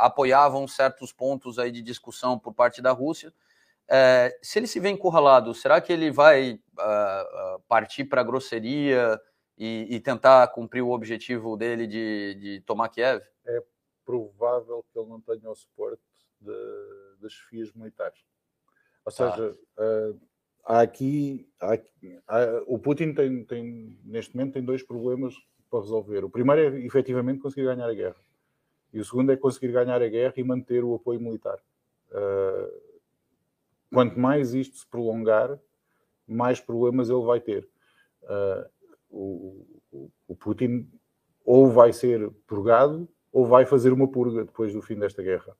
[0.00, 3.32] apoiavam certos pontos aí de discussão por parte da Rússia.
[3.92, 9.20] É, se ele se vê encurralado, será que ele vai uh, partir para a grosseria
[9.58, 13.20] e, e, tentar cumprir o objetivo dele de, de, tomar Kiev?
[13.44, 13.62] É
[14.04, 16.00] provável que ele não tenha o suporte
[16.40, 16.52] de,
[17.20, 18.20] das chefias militares.
[19.04, 19.32] Ou tá.
[19.32, 20.20] seja, uh,
[20.64, 21.74] há aqui, há,
[22.28, 25.34] há, o Putin tem, tem, neste momento tem dois problemas
[25.68, 26.24] para resolver.
[26.24, 28.22] O primeiro é efetivamente conseguir ganhar a guerra.
[28.92, 31.58] E o segundo é conseguir ganhar a guerra e manter o apoio militar.
[32.12, 32.89] Uh,
[33.92, 35.58] quanto mais isto se prolongar,
[36.26, 37.68] mais problemas ele vai ter.
[38.22, 38.70] Uh,
[39.10, 40.88] o, o, o, Putin
[41.44, 45.56] ou vai ser purgado ou vai fazer uma purga depois do fim desta guerra.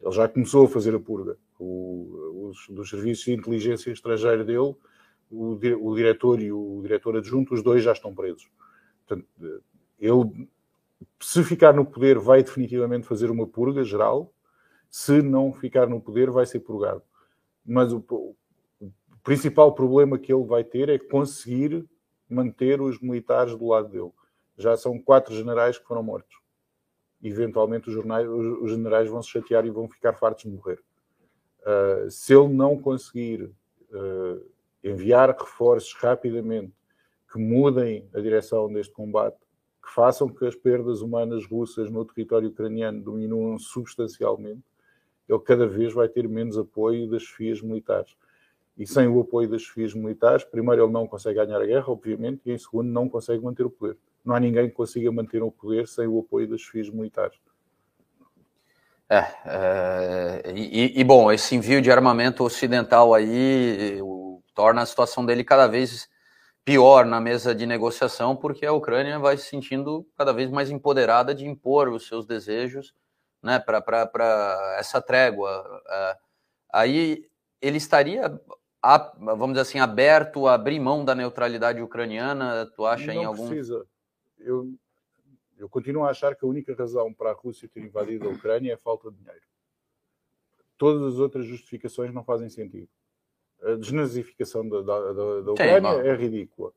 [0.00, 1.36] Ele já começou a fazer a purga.
[1.58, 4.76] O, os, dos serviços de inteligência estrangeira dele,
[5.28, 8.48] o, o diretor e o diretor adjunto, os dois já estão presos.
[9.04, 9.26] Portanto,
[9.98, 10.48] ele,
[11.20, 14.32] se ficar no poder, vai definitivamente fazer uma purga geral.
[14.88, 17.02] Se não ficar no poder, vai ser purgado
[17.66, 18.36] mas o, o,
[19.22, 21.84] principal problema que ele vai ter é conseguir
[22.28, 24.12] manter os militares do lado dele.
[24.56, 26.36] Já são quatro generais que foram mortos.
[27.22, 30.80] Eventualmente os, jornais, os, generais vão se chatear e vão ficar fartos de morrer.
[31.62, 34.50] Uh, se ele não conseguir uh,
[34.82, 36.72] enviar reforços rapidamente
[37.32, 39.36] que mudem a direção deste combate,
[39.84, 44.62] que façam que as perdas humanas russas no território ucraniano diminuam substancialmente,
[45.28, 48.16] ele cada vez vai ter menos apoio das chefias militares.
[48.78, 52.42] E sem o apoio das chefias militares, primeiro, ele não consegue ganhar a guerra, obviamente,
[52.44, 53.96] e em segundo, não consegue manter o poder.
[54.24, 57.38] Não há ninguém que consiga manter o poder sem o apoio das chefias militares.
[59.08, 65.24] É, é e, e, bom, esse envio de armamento ocidental aí o, torna a situação
[65.24, 66.08] dele cada vez
[66.64, 71.34] pior na mesa de negociação, porque a Ucrânia vai se sentindo cada vez mais empoderada
[71.34, 72.92] de impor os seus desejos
[73.42, 75.82] né, para essa trégua.
[75.88, 76.18] É,
[76.72, 77.28] aí
[77.60, 78.40] ele estaria,
[79.18, 82.66] vamos dizer assim, aberto a abrir mão da neutralidade ucraniana?
[82.74, 83.48] Tu acha Não em algum.
[83.48, 83.86] Precisa.
[84.38, 84.74] Eu,
[85.58, 88.72] eu continuo a achar que a única razão para a Rússia ter invadido a Ucrânia
[88.72, 89.40] é a falta de dinheiro.
[90.76, 92.88] Todas as outras justificações não fazem sentido.
[93.62, 96.72] A desnazificação da, da, da, da Ucrânia Sim, é ridícula.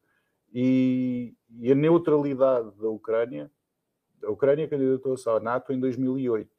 [0.54, 3.52] E, e, a neutralidade da Ucrânia,
[4.24, 6.50] a Ucrânia candidatou-se à NATO em 2008.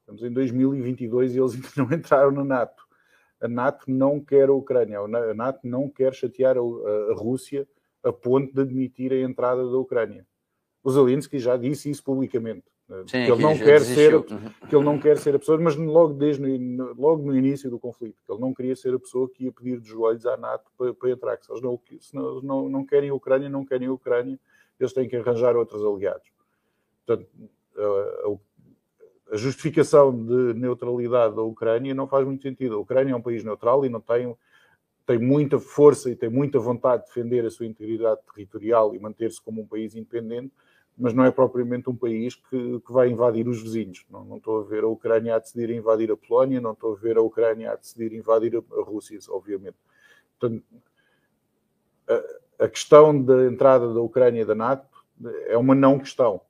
[0.00, 2.82] Estamos em 2022 e eles ainda não entraram na NATO.
[3.40, 7.66] a NATO não quer a Ucrânia, a NATO não quer chatear a, Rússia
[8.02, 10.26] a ponto de admitir a entrada da Ucrânia.
[10.82, 12.64] O Zelensky já disse isso publicamente.
[13.06, 14.20] Sim, que ele não quer ser
[14.68, 16.42] que ele não quer ser a pessoa, mas logo desde
[16.98, 19.78] logo no início do conflito, que ele não queria ser a pessoa que ia pedir
[19.78, 21.80] de joelhos à NATO para, para entrar, que se eles não,
[22.42, 24.40] não, não querem a Ucrânia, não querem a Ucrânia,
[24.80, 26.28] eles têm que arranjar outros aliados.
[27.06, 27.28] Portanto,
[29.32, 32.74] a, justificação de neutralidade da Ucrânia não faz muito sentido.
[32.74, 34.36] A Ucrânia é um país neutral e não tem
[35.10, 39.42] tem muita força e tem muita vontade de defender a sua integridade territorial e manter-se
[39.42, 40.52] como um país independente,
[40.96, 44.04] mas não é propriamente um país que, que vai invadir os vizinhos.
[44.08, 46.96] Não, não, estou a ver a Ucrânia a decidir invadir a Polónia, não estou a
[46.96, 49.74] ver a Ucrânia a decidir invadir a Rússia, obviamente.
[50.38, 50.62] Portanto,
[52.08, 54.86] a, a, questão da entrada da Ucrânia da NATO
[55.48, 56.40] é uma não questão.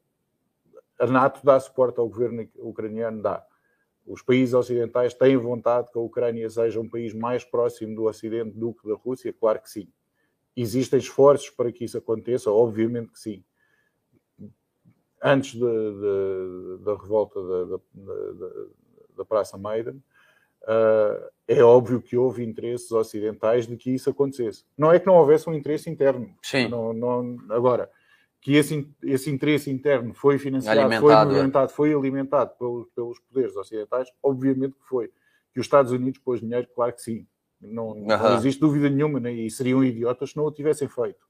[1.01, 3.45] A NATO dá suporte ao governo ucraniano, dá.
[4.07, 8.57] Os países ocidentais têm vontade que a Ucrânia seja um país mais próximo do Ocidente
[8.57, 9.33] do que da Rússia?
[9.33, 9.89] Claro que sim.
[10.57, 12.51] Existem esforços para que isso aconteça?
[12.51, 13.45] Obviamente que sim
[15.23, 18.49] antes de, de, da revolta da, da,
[19.19, 19.97] da Praça Maidan,
[20.63, 24.65] uh, é óbvio que houve interesses ocidentais de que isso acontecesse.
[24.77, 26.35] Não é que não houvesse um interesse interno.
[26.43, 26.69] Sim.
[26.69, 27.91] Não, não, agora,
[28.41, 31.75] que esse, esse interesse interno foi financiado, alimentado, foi movimentado, é.
[31.75, 35.09] foi alimentado pelos, pelos poderes ocidentais, obviamente que foi.
[35.53, 37.27] Que os Estados Unidos pôs dinheiro, claro que sim.
[37.61, 39.33] Não, não existe dúvida nenhuma, né?
[39.33, 41.29] e seriam idiotas se não o tivessem feito.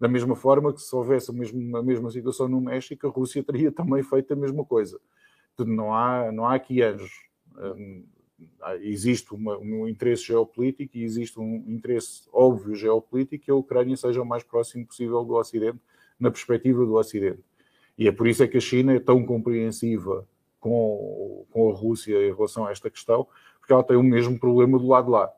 [0.00, 3.44] Da mesma forma que se houvesse a mesma, a mesma situação no México, a Rússia
[3.44, 4.98] teria também feito a mesma coisa.
[5.54, 7.12] Portanto, não há, não há aqui anjos.
[7.56, 8.04] Hum,
[8.80, 14.22] existe uma, um interesse geopolítico e existe um interesse óbvio geopolítico que a Ucrânia seja
[14.22, 15.78] o mais próximo possível do Ocidente,
[16.20, 17.40] na perspectiva do Ocidente.
[17.96, 20.26] E é por isso é que a China é tão compreensiva
[20.60, 23.26] com, com a Rússia em relação a esta questão,
[23.58, 25.32] porque ela tem o mesmo problema do lado de lá.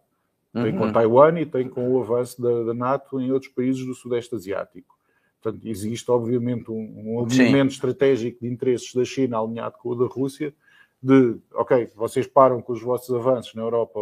[0.52, 0.92] Tem com uhum.
[0.92, 4.98] Taiwan e tem com o avanço da, da, NATO em outros países do Sudeste Asiático.
[5.40, 10.04] Portanto, existe obviamente um, um alinhamento estratégico de interesses da China alinhado com o da
[10.04, 10.54] Rússia,
[11.02, 13.98] de, ok, vocês param com os vossos avanços na Europa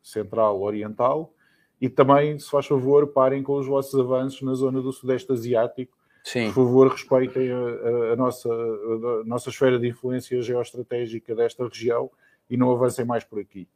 [0.00, 1.34] Central Oriental
[1.80, 5.96] e também, se faz favor, parem com os vossos avanços na zona do Sudeste Asiático.
[6.24, 6.46] Sim.
[6.46, 12.10] Por favor, respeitem a, a, nossa, a nossa esfera de influência geoestratégica desta região
[12.50, 13.68] e não avancem mais por aqui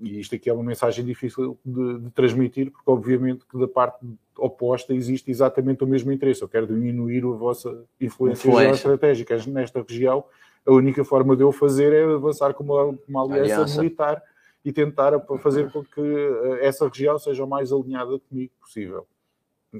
[0.00, 3.98] e isto aqui é uma mensagem difícil de, de, transmitir, porque obviamente que da parte
[4.36, 6.42] oposta existe exatamente o mesmo interesse.
[6.42, 8.74] Eu quero diminuir a vossa influência, influência.
[8.74, 10.24] geoestratégica nesta região.
[10.66, 14.22] A única forma de eu fazer é avançar com uma, uma aliança, aliança, militar
[14.66, 19.06] e tentar fazer com que eh, essa região seja o mais alinhada comigo possível.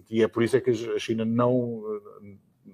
[0.09, 1.83] E é por isso é que a China não,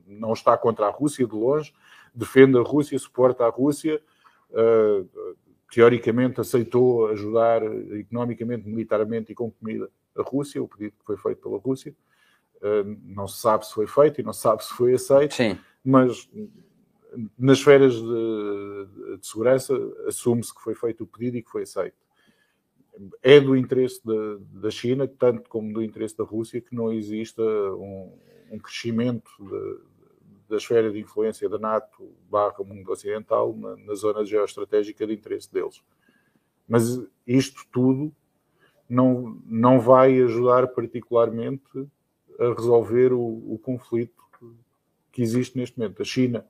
[0.07, 1.73] não está contra a Rússia de longe,
[2.15, 4.03] defende a Rússia, suporta a Rússia,
[4.51, 5.37] uh,
[5.73, 7.63] teoricamente aceitou ajudar
[7.97, 11.95] economicamente, militarmente e com comida a Rússia, o pedido que foi feito pela Rússia.
[13.03, 15.59] Não se sabe se foi feito e não se sabe se foi aceito, Sim.
[15.83, 16.29] mas
[17.39, 19.75] nas esferas de, de segurança
[20.07, 21.97] assume-se que foi feito o pedido e que foi aceito.
[23.23, 24.01] É do interesse
[24.53, 28.19] da China, tanto como do interesse da Rússia, que não exista um,
[28.51, 29.79] um crescimento de,
[30.51, 35.51] da esfera de influência da NATO barra mundo ocidental na, na zona geoestratégica de interesse
[35.51, 35.83] deles.
[36.69, 38.15] Mas isto tudo
[38.89, 41.89] não, não vai ajudar particularmente
[42.39, 44.23] a resolver o, o conflito
[45.11, 46.03] que existe neste momento.
[46.03, 46.47] A China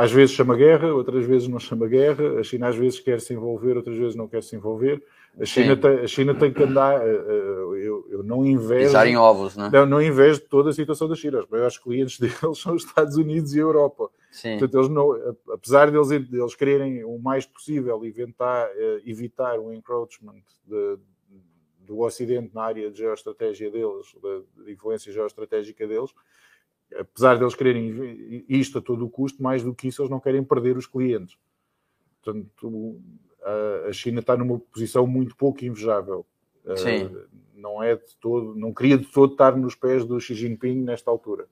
[0.00, 2.40] às vezes chama guerra, outras vezes não chama guerra.
[2.40, 5.02] A China às vezes quer se envolver, outras vezes não quer se envolver.
[5.38, 7.06] A China, tem, a China tem que andar.
[7.06, 8.86] Eh, eh, eu, eu não invejo.
[8.86, 9.68] Pisar em ovos, né?
[9.70, 11.40] não, não invejo toda a situação da China.
[11.40, 14.08] Os maiores clientes deles são os Estados Unidos e a Europa.
[14.30, 14.58] Sim.
[14.58, 20.42] Portanto, eles não, apesar deles, deles quererem o mais possível evitar, eh, evitar o encroachment
[20.66, 20.98] de,
[21.80, 26.10] do Ocidente na área de geoestratégia deles, da influência geoestratégica deles,
[26.98, 30.42] apesar deles quererem isto a todo o custo, mais do que isso, eles não querem
[30.42, 31.36] perder os clientes.
[32.22, 33.00] Portanto,
[33.88, 36.26] a China está numa posição muito pouco invejável.
[36.76, 37.10] Sim.
[37.54, 41.10] Não é de todo, não queria de todo estar nos pés do Xi Jinping nesta
[41.10, 41.46] altura.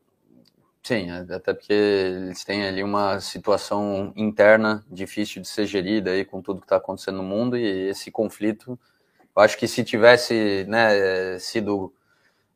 [0.82, 6.40] Sim, até porque eles têm ali uma situação interna difícil de ser gerida aí com
[6.40, 8.78] tudo que está acontecendo no mundo e esse conflito,
[9.36, 11.92] eu acho que se tivesse né, sido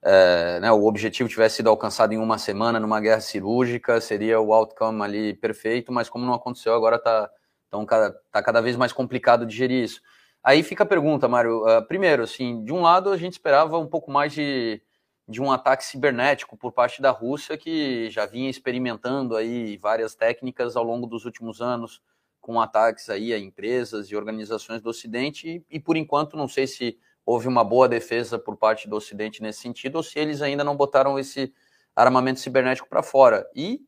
[0.05, 4.53] é, né, o objetivo tivesse sido alcançado em uma semana numa guerra cirúrgica, seria o
[4.53, 7.30] outcome ali perfeito, mas como não aconteceu, agora está
[7.68, 10.03] então, tá cada vez mais complicado de gerir isso.
[10.44, 11.64] Aí fica a pergunta, Mário.
[11.64, 14.82] Uh, primeiro, assim, de um lado a gente esperava um pouco mais de,
[15.26, 20.76] de um ataque cibernético por parte da Rússia, que já vinha experimentando aí várias técnicas
[20.76, 22.03] ao longo dos últimos anos
[22.42, 26.66] com ataques aí a empresas e organizações do Ocidente, e, e por enquanto não sei
[26.66, 30.64] se houve uma boa defesa por parte do Ocidente nesse sentido, ou se eles ainda
[30.64, 31.52] não botaram esse
[31.94, 33.48] armamento cibernético para fora.
[33.54, 33.80] E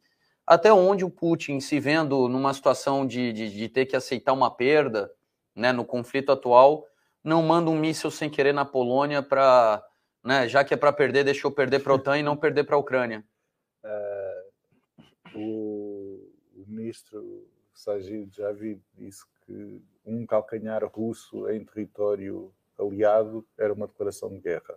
[0.46, 4.50] até onde o Putin, se vendo numa situação de, de, de, ter que aceitar uma
[4.50, 5.10] perda
[5.54, 6.86] né, no conflito atual,
[7.22, 9.82] não manda um míssil sem querer na Polônia para,
[10.22, 12.76] né, já que é para perder, deixou perder para a OTAN e não perder para
[12.76, 13.24] a Ucrânia.
[13.82, 15.02] Uh,
[15.34, 23.86] o, o, ministro Sajid Javid disse que um calcanhar russo em território aliado era uma
[23.86, 24.76] declaração de guerra.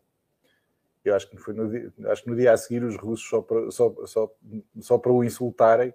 [1.03, 3.41] Eu acho que, foi no dia, acho que no dia a seguir os russos, só
[3.41, 4.31] para, só, só,
[4.81, 5.93] só para o insultarem,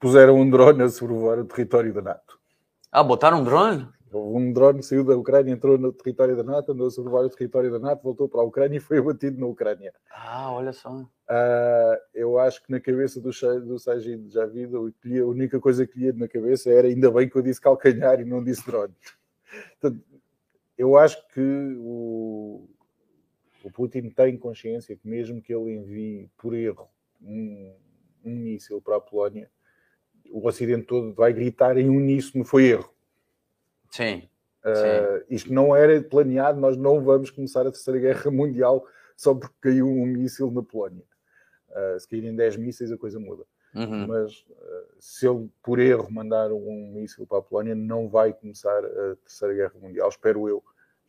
[0.00, 2.38] puseram um drone a sobrevoar o território da NATO.
[2.90, 3.88] Ah, botaram um drone?
[4.12, 7.70] Um drone saiu da Ucrânia, entrou no território da NATO, andou a sobrevoar o território
[7.70, 9.92] da NATO, voltou para a Ucrânia e foi abatido na Ucrânia.
[10.10, 10.90] Ah, olha só.
[10.90, 13.30] Uh, eu acho que na cabeça do,
[13.62, 17.36] do Sajid Javid, a única coisa que lhe ia na cabeça era ainda bem que
[17.36, 18.94] eu disse calcanhar e não disse drone.
[19.80, 20.04] Portanto,
[20.76, 21.40] eu acho que
[21.78, 22.68] o,
[23.62, 26.88] o Putin tem consciência que mesmo que ele envie por erro
[27.22, 27.74] um,
[28.24, 29.50] um míssil para a Polónia,
[30.30, 32.92] o Ocidente todo vai gritar em uníssono foi erro.
[33.90, 34.28] Sim.
[34.64, 39.54] Uh, isto não era planeado, nós não vamos começar a Terceira Guerra Mundial só porque
[39.60, 41.04] caiu um míssil na Polónia.
[41.68, 43.44] Uh, se caírem 10 mísseis, a coisa muda.
[43.74, 44.06] Uhum.
[44.06, 48.84] Mas uh, se ele, por erro, mandar um míssil para a Polónia, não vai começar
[48.84, 50.62] a Terceira Guerra Mundial, espero eu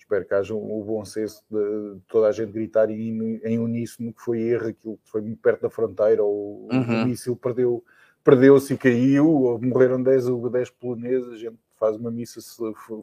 [0.06, 4.22] espero que haja o bom senso de toda a gente gritar em, em uníssono que
[4.22, 7.04] foi erro, aquilo que foi muito perto da fronteira, ou uhum.
[7.04, 7.84] o míssil perdeu,
[8.24, 12.40] perdeu-se e caiu, ou morreram 10 ou 10 poloneses, a gente faz uma missa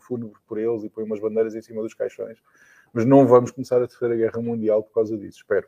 [0.00, 2.38] fúnebre por eles e põe umas bandeiras em cima dos caixões.
[2.92, 5.66] Mas não vamos começar a Terceira Guerra Mundial por causa disso, espero.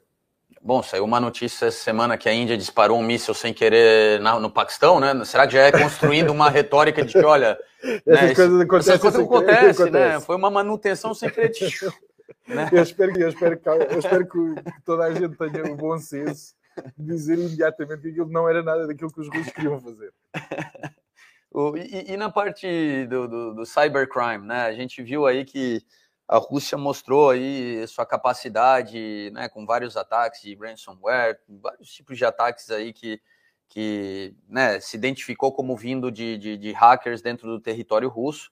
[0.67, 4.41] Bom, saiu uma notícia essa semana que a Índia disparou um míssil sem querer na,
[4.41, 5.23] no Paquistão, né?
[5.27, 7.59] Será que já é construindo uma retórica de que, olha,
[8.07, 9.91] essas né, coisas acontecem, essas coisas acontecem, acontece.
[9.93, 10.21] né?
[10.21, 11.53] Foi uma manutenção sem querer.
[12.49, 12.71] né?
[12.73, 16.55] eu, espero, eu, espero que, eu espero que toda a gente tenha o bom senso
[16.97, 20.15] de dizer imediatamente que aquilo não era nada daquilo que os russos queriam fazer.
[21.77, 24.63] e, e, na parte do, do, do cybercrime, né?
[24.63, 25.83] A gente viu aí que
[26.27, 32.25] a Rússia mostrou aí sua capacidade, né, com vários ataques de ransomware, vários tipos de
[32.25, 33.21] ataques aí que,
[33.69, 38.51] que né, se identificou como vindo de, de, de, hackers dentro do território russo.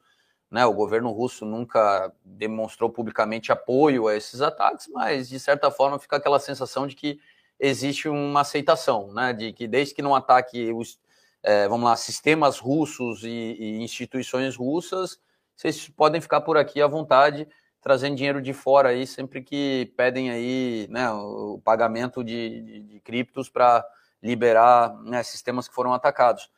[0.51, 5.99] Né, o governo russo nunca demonstrou publicamente apoio a esses ataques, mas de certa forma
[5.99, 7.18] fica aquela sensação de que
[7.59, 11.01] existe uma aceitação, né, de que desde que não ataque os,
[11.43, 15.18] é, vamos lá, sistemas russos e, e instituições russas,
[15.57, 17.49] vocês podem ficar por aqui à vontade
[17.83, 23.01] trazendo dinheiro de fora aí sempre que pedem aí né, o pagamento de, de, de
[23.01, 23.85] criptos para
[24.22, 26.49] liberar né, sistemas que foram atacados.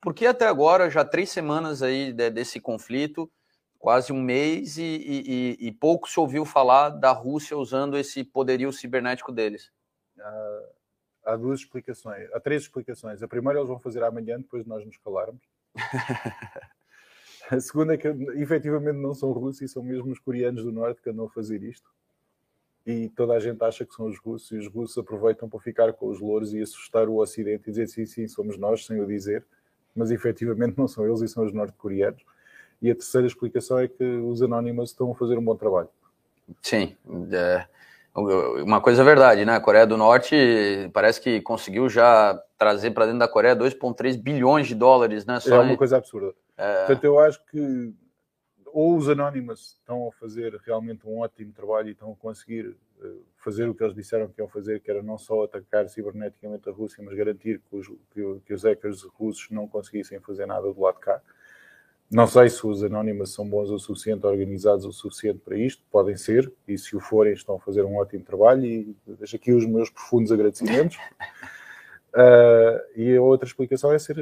[0.00, 3.30] Porque até agora, já três semanas aí de, desse conflito,
[3.78, 8.72] quase um mês, e, e, e, pouco se ouviu falar da Rússia usando esse poderio
[8.72, 9.70] cibernético deles.
[11.24, 13.22] Há duas explicações, há três explicações.
[13.22, 15.40] A primeira eles vão fazer amanhã, depois de nós nos calarmos.
[17.50, 21.02] A segunda é que efetivamente não são russos e são mesmo os coreanos do norte
[21.02, 21.88] que andam a fazer isto.
[22.86, 25.92] E toda a gente acha que são os russos e os russos aproveitam para ficar
[25.94, 29.06] com os louros e assustar o Ocidente e dizer sim, sim, somos nós, sem o
[29.06, 29.44] dizer,
[29.96, 32.22] mas efetivamente não são eles e são os norte-coreanos.
[32.82, 35.88] E a terceira explicação é que os Anonymous estão a fazer um bom trabalho.
[36.60, 36.94] Sim,
[37.32, 37.66] é,
[38.14, 39.56] uma coisa é verdade, né?
[39.56, 40.36] A Coreia do Norte
[40.92, 45.40] parece que conseguiu já trazer para dentro da Coreia 2,3 bilhões de dólares, né?
[45.40, 45.76] Só é uma em...
[45.76, 46.34] coisa absurda.
[46.56, 46.86] É...
[46.86, 47.94] Portanto, eu acho que
[48.66, 53.06] ou os Anonymous estão a fazer realmente um ótimo trabalho e estão a conseguir eh,
[53.36, 56.72] fazer o que eles disseram que iam fazer, que era não só atacar ciberneticamente a
[56.72, 57.86] Rússia, mas garantir que os,
[58.44, 61.22] que os hackers russos não conseguissem fazer nada do lado de cá.
[62.10, 66.16] Não sei se os Anonymous são bons o suficiente, organizados o suficiente para isto, podem
[66.16, 68.64] ser, e se o forem, estão a fazer um ótimo trabalho.
[68.64, 70.96] E deixo aqui os meus profundos agradecimentos.
[72.12, 74.18] uh, e a outra explicação é ser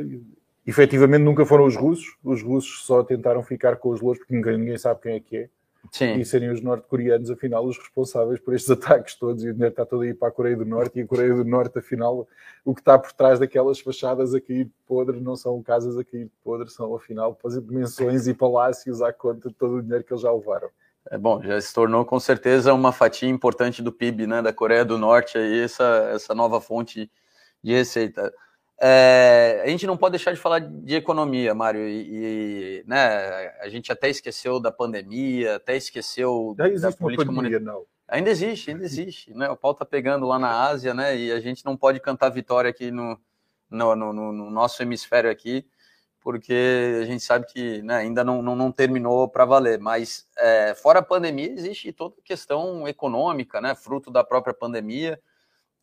[0.66, 4.58] efetivamente nunca foram os russos, os russos só tentaram ficar com os louros porque ninguém,
[4.58, 5.48] ninguém sabe quem é que é.
[5.90, 6.14] Sim.
[6.14, 9.84] E serem os norte-coreanos, afinal, os responsáveis por estes ataques todos, e o dinheiro está
[9.84, 12.26] todo aí para a Coreia do Norte, e a Coreia do Norte, afinal,
[12.64, 16.04] o que está por trás daquelas fachadas a cair de podre não são casas a
[16.04, 17.36] cair de podre, são, afinal,
[17.66, 20.68] dimensões e palácios à conta de todo o dinheiro que eles já levaram.
[21.10, 24.84] É bom, já se tornou com certeza uma fatia importante do PIB né, da Coreia
[24.84, 27.10] do Norte, aí, essa, essa nova fonte
[27.62, 28.32] de receita.
[28.80, 33.68] É, a gente não pode deixar de falar de economia, Mário, e, e, né, a
[33.68, 37.84] gente até esqueceu da pandemia, até esqueceu Já da política pandemia, não.
[38.08, 39.48] Ainda existe, ainda existe, né?
[39.48, 41.16] O pau tá pegando lá na Ásia, né?
[41.16, 43.18] E a gente não pode cantar vitória aqui no,
[43.70, 45.64] no, no, no nosso hemisfério aqui,
[46.20, 49.78] porque a gente sabe que né, ainda não, não, não terminou para valer.
[49.78, 55.18] Mas é, fora a pandemia, existe toda a questão econômica, né, fruto da própria pandemia,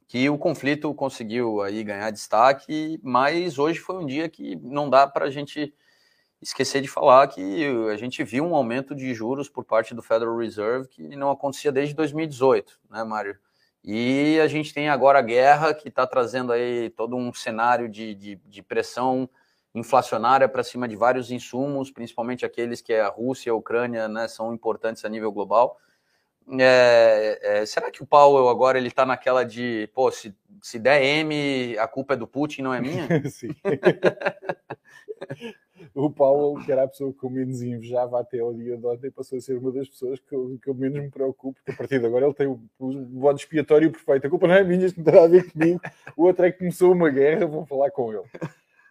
[0.10, 5.06] que o conflito conseguiu aí ganhar destaque, mas hoje foi um dia que não dá
[5.06, 5.72] para a gente
[6.42, 10.36] esquecer de falar que a gente viu um aumento de juros por parte do Federal
[10.36, 13.38] Reserve que não acontecia desde 2018, né, Mário?
[13.84, 18.16] E a gente tem agora a guerra que está trazendo aí todo um cenário de,
[18.16, 19.30] de, de pressão
[19.76, 24.28] inflacionária para cima de vários insumos, principalmente aqueles que a Rússia e a Ucrânia né,
[24.28, 25.78] são importantes a nível global.
[26.58, 31.04] É, é, será que o Powell agora ele está naquela de, pô, se, se der
[31.04, 33.08] M, a culpa é do Putin, não é minha?
[33.30, 33.50] Sim.
[35.94, 39.12] o Powell, que era a pessoa que eu menos invejava até ao dia de ontem,
[39.12, 41.76] passou a ser uma das pessoas que eu, que eu menos me preocupo, porque a
[41.76, 44.26] partir de agora ele tem o, o bode expiatório perfeito.
[44.26, 45.80] A culpa não é minha, isto não nada a ver comigo.
[46.18, 48.26] O outro é que começou uma guerra, vou falar com ele.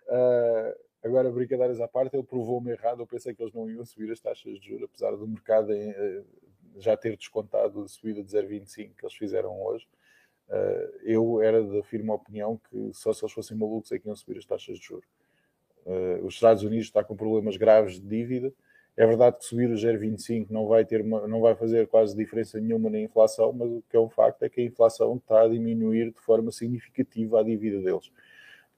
[0.09, 3.01] Uh, agora, brincadeiras à parte, ele provou-me errado.
[3.01, 5.91] Eu pensei que eles não iam subir as taxas de juros, apesar do mercado em,
[5.91, 6.25] uh,
[6.79, 9.87] já ter descontado a subida de 0,25 que eles fizeram hoje.
[10.49, 14.17] Uh, eu era da firme opinião que só se eles fossem malucos é que iam
[14.17, 15.09] subir as taxas de juros.
[16.23, 18.53] os Estados Unidos está com problemas graves de dívida.
[18.99, 22.59] É verdade que subir o 0,25 não vai ter uma, não vai fazer quase diferença
[22.59, 25.49] nenhuma na inflação, mas o que é um facto é que a inflação está a
[25.49, 28.11] diminuir de forma significativa a dívida deles.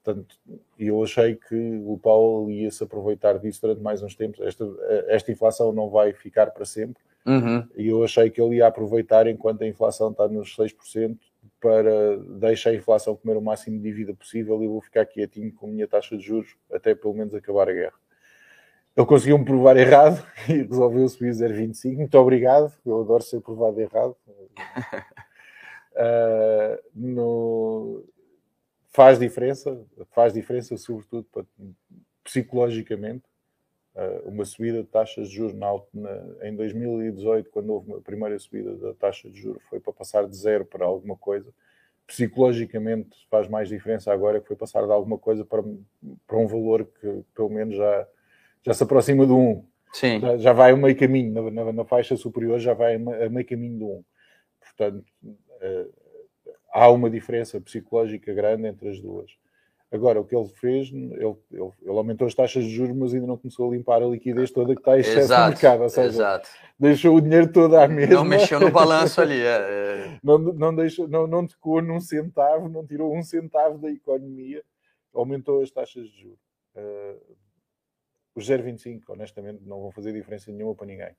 [0.03, 0.35] Portanto,
[0.77, 4.39] eu achei que o Paulo ia se aproveitar disso durante mais uns tempos.
[4.41, 4.63] Esta,
[5.07, 7.01] esta inflação não vai ficar para sempre.
[7.25, 7.67] Uhum.
[7.75, 11.17] E eu achei que ele ia aproveitar enquanto a inflação está nos 6%
[11.59, 15.53] para deixar a inflação comer o máximo de dívida possível e eu vou ficar quietinho
[15.53, 17.93] com a minha taxa de juros até pelo menos acabar a guerra.
[18.95, 21.95] Ele conseguiu me provar errado e resolveu subir 0,25.
[21.95, 22.73] Muito obrigado.
[22.85, 24.15] Eu adoro ser provado errado.
[25.93, 28.03] uh, no
[28.89, 31.45] faz diferença, faz diferença sobretudo para,
[32.23, 33.23] psicologicamente.
[33.93, 38.39] Uh, uma subida de taxas de juros na, na, em 2018, quando houve a primeira
[38.39, 41.53] subida da taxa de juros, foi para passar de zero para alguma coisa.
[42.07, 45.61] Psicologicamente faz mais diferença agora que foi passar de alguma coisa para,
[46.25, 48.07] para um valor que pelo menos já,
[48.63, 49.65] já se aproxima do 1.
[49.91, 50.19] Sim.
[50.21, 53.45] Já, já vai a meio caminho, na, na, na, faixa superior já vai a meio
[53.45, 54.03] caminho do 1.
[54.61, 55.93] Portanto, uh,
[56.71, 59.31] há uma diferença psicológica grande entre as duas.
[59.91, 63.27] Agora, o que ele fez, ele, ele, ele, aumentou as taxas de juros, mas ainda
[63.27, 65.81] não começou a limpar a liquidez toda que está em excesso exato, mercado.
[65.81, 66.49] Ou seja, exato.
[66.79, 68.13] deixou o dinheiro todo à mesa.
[68.13, 69.41] Não mexeu no balanço ali.
[69.41, 70.19] É, é...
[70.23, 74.63] Não, não, deixou, não, não tocou num centavo, não tirou um centavo da economia,
[75.13, 76.39] aumentou as taxas de juros.
[76.73, 77.35] Uh,
[78.33, 81.11] os 0,25, honestamente, não vão fazer diferença nenhuma para ninguém.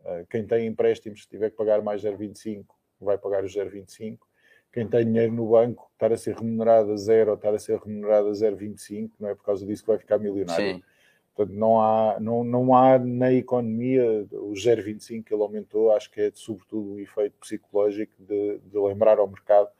[0.00, 2.64] Uh, quem tem empréstimos, se tiver que pagar mais 0,25,
[3.00, 4.18] vai pagar os 0,25
[4.76, 7.78] quem tem dinheiro no banco estar a ser remunerado a zero ou estar a ser
[7.78, 10.74] remunerado a 0,25, não é por causa disso que vai ficar milionário.
[10.74, 10.82] Sim.
[11.34, 16.20] Portanto, não há, não, não há na economia o 0,25 que ele aumentou, acho que
[16.20, 19.70] é sobretudo o efeito psicológico de, de lembrar ao mercado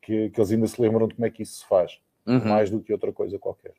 [0.00, 2.48] que, que, eles ainda se lembram de como é que isso se faz, uhum.
[2.48, 3.74] mais do que outra coisa qualquer.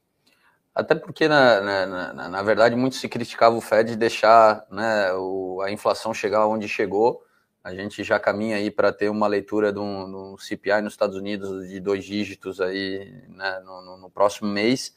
[0.75, 5.61] Até porque, na, na, na, na verdade, muito se criticava o Fed deixar né, o,
[5.63, 7.23] a inflação chegar onde chegou,
[7.69, 11.69] a gente já caminha aí para ter uma leitura de um, CPI nos Estados Unidos
[11.69, 14.95] de dois dígitos aí né, no, no, próximo mês.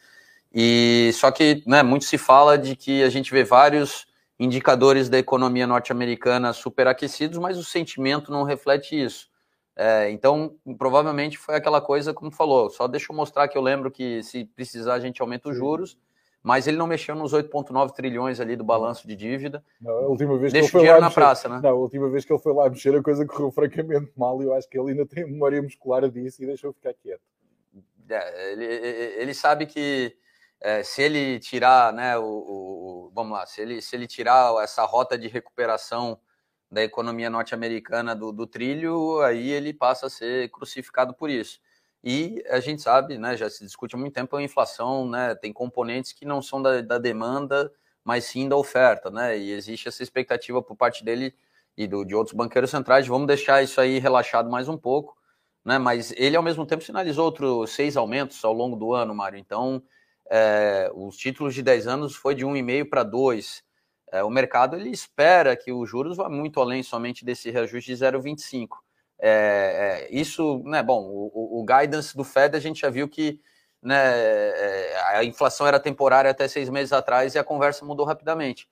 [0.52, 4.06] E só que né, muito se fala de que a gente vê vários
[4.38, 9.30] indicadores da economia norte-americana superaquecidos, mas o sentimento não reflete isso.
[9.76, 12.70] É, então, provavelmente foi aquela coisa como falou.
[12.70, 15.96] Só deixa eu mostrar que eu lembro que se precisar a gente aumenta os juros
[16.42, 19.64] mas ele não mexeu nos 8,9 trilhões ali do balanço de dívida.
[19.80, 21.60] Não, a última vez Deixa que ele foi lá na mexer, praça, né?
[21.62, 24.46] Não, a última vez que ele foi lá mexer, a coisa correu francamente mal e
[24.46, 27.22] eu acho que ele ainda tem memória muscular disso e deixou ficar quieto.
[28.08, 30.16] É, ele, ele sabe que
[30.60, 34.84] é, se ele tirar, né, o, o, vamos lá, se ele, se ele tirar essa
[34.84, 36.18] rota de recuperação
[36.70, 41.60] da economia norte-americana do, do trilho, aí ele passa a ser crucificado por isso.
[42.04, 45.52] E a gente sabe, né, já se discute há muito tempo a inflação, né, tem
[45.52, 47.72] componentes que não são da, da demanda,
[48.04, 51.32] mas sim da oferta, né, e existe essa expectativa por parte dele
[51.76, 55.16] e do, de outros banqueiros centrais, vamos deixar isso aí relaxado mais um pouco,
[55.64, 59.38] né, mas ele ao mesmo tempo sinalizou outros seis aumentos ao longo do ano, Mário,
[59.38, 59.80] então
[60.28, 63.62] é, os títulos de 10 anos foi de 1,5 para 2,
[64.10, 68.04] é, o mercado ele espera que os juros vá muito além somente desse reajuste de
[68.04, 68.78] 0,25,
[69.24, 73.40] é, é, isso, né, bom, o, o, guidance do Fed a gente já viu que
[73.80, 78.68] né, é, a inflação era temporária até seis meses atrás e a conversa mudou rapidamente.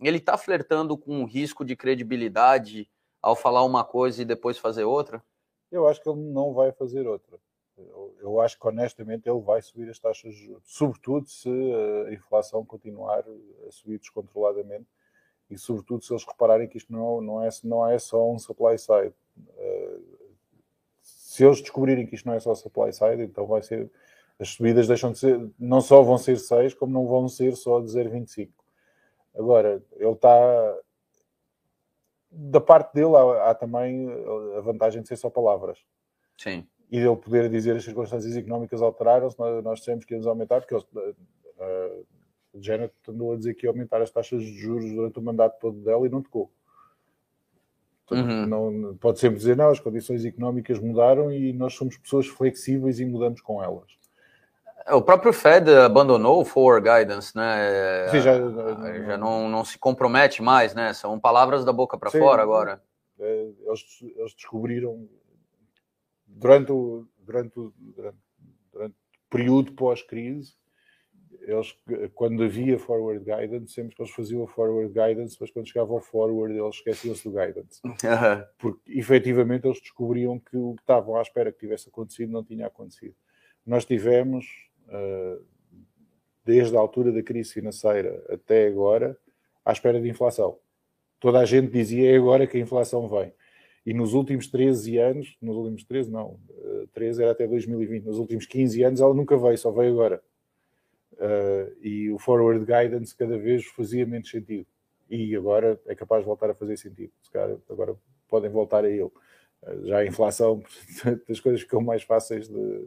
[0.00, 2.90] Ele está flertando com um risco de credibilidade
[3.20, 5.22] ao falar uma coisa e depois fazer outra?
[5.70, 7.38] Eu acho que ele não vai fazer outra.
[7.76, 11.50] Eu, eu acho que honestamente ele vai subir as taxas de juros, sobretudo se
[12.08, 13.22] a inflação continuar
[13.68, 14.86] a subir descontroladamente
[15.50, 18.78] e sobretudo se eles repararem que isto não, não, é, não é só um supply
[18.78, 19.14] side.
[19.56, 20.20] Uh,
[21.02, 23.90] se eles descobrirem que isto não é só supply side, então vai ser
[24.40, 27.78] as subidas deixam de ser, não só vão ser 6, como não vão ser só
[27.78, 28.48] de 0,25.
[29.34, 30.78] Agora, ele está
[32.30, 34.08] da parte dele há, há, também
[34.56, 35.78] a vantagem de ser só palavras.
[36.38, 36.66] Sim.
[36.90, 40.84] E ele poder dizer as circunstâncias económicas alteraram-se, nós, nós dissemos que aumentar, porque ele,
[40.94, 42.06] uh,
[42.54, 45.78] Janet andou a dizer que ia aumentar as taxas de juros durante o mandato todo
[45.82, 46.50] dela e não tocou.
[48.10, 48.46] Uhum.
[48.46, 53.04] Não, pode sempre dizer, não, as condições económicas mudaram e nós somos pessoas flexíveis e
[53.04, 53.98] mudamos com elas.
[54.88, 58.08] O próprio Fed abandonou o forward guidance, né?
[58.10, 58.34] Sim, já,
[59.06, 60.92] já não, não se compromete mais, né?
[60.92, 62.82] São palavras da boca para fora agora.
[63.18, 65.06] É, eles, eles descobriram
[66.26, 68.18] durante o, durante o, durante,
[68.72, 70.54] durante o período pós-crise
[71.40, 71.74] eles,
[72.14, 76.00] quando havia forward guidance, sempre que eles faziam a forward guidance, mas quando chegava ao
[76.00, 77.80] forward, eles esqueciam-se do guidance.
[77.84, 78.44] Uhum.
[78.58, 82.66] Porque efetivamente eles descobriam que o que estavam à espera que tivesse acontecido não tinha
[82.66, 83.14] acontecido.
[83.66, 84.46] Nós tivemos,
[84.88, 85.44] uh,
[86.44, 89.16] desde a altura da crise financeira até agora,
[89.64, 90.58] à espera de inflação.
[91.18, 93.32] Toda a gente dizia é agora que a inflação vem.
[93.84, 96.38] E nos últimos 13 anos, nos últimos 13, não,
[96.92, 100.22] 13 era até 2020, nos últimos 15 anos ela nunca veio, só veio agora.
[101.20, 104.66] Uh, e o forward guidance cada vez fazia menos sentido.
[105.08, 107.12] E agora é capaz de voltar a fazer sentido.
[107.22, 107.94] Se calhar agora
[108.26, 109.02] podem voltar a ele.
[109.62, 110.62] Uh, já a inflação,
[111.28, 112.84] as coisas ficam mais fáceis de,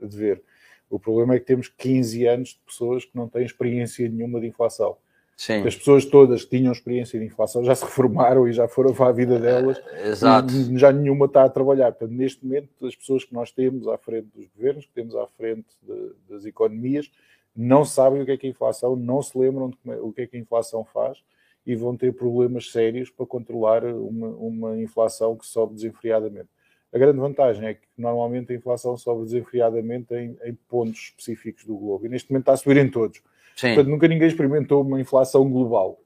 [0.00, 0.42] de ver.
[0.88, 4.46] O problema é que temos 15 anos de pessoas que não têm experiência nenhuma de
[4.46, 4.96] inflação.
[5.36, 5.66] Sim.
[5.66, 9.08] As pessoas todas que tinham experiência de inflação já se reformaram e já foram para
[9.08, 9.82] a vida delas.
[9.92, 10.52] É, exato.
[10.52, 11.92] E já nenhuma está a trabalhar.
[11.92, 15.26] Portanto, neste momento, as pessoas que nós temos à frente dos governos, que temos à
[15.26, 17.10] frente de, das economias,
[17.54, 20.22] não sabem o que é que é inflação, não se lembram de é, o que
[20.22, 21.18] é que a inflação faz
[21.66, 26.48] e vão ter problemas sérios para controlar uma, uma inflação que sobe desenfreadamente.
[26.92, 31.76] A grande vantagem é que normalmente a inflação sobe desenfreadamente em, em pontos específicos do
[31.76, 33.22] globo e neste momento está a subir em todos.
[33.56, 33.74] Sim.
[33.74, 36.00] Portanto, nunca ninguém experimentou uma inflação global.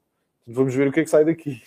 [0.45, 1.61] Vamos ver o que é que sai daqui.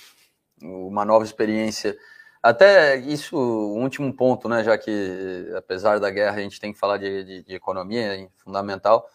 [0.62, 1.97] Uma nova experiência.
[2.43, 4.64] Até isso, um último ponto, né?
[4.64, 8.28] Já que apesar da guerra a gente tem que falar de, de, de economia, é
[8.39, 9.07] fundamental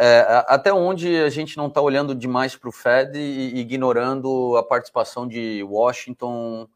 [0.00, 4.62] é, até onde a gente não está olhando demais para o Fed e ignorando a
[4.62, 6.68] participação de Washington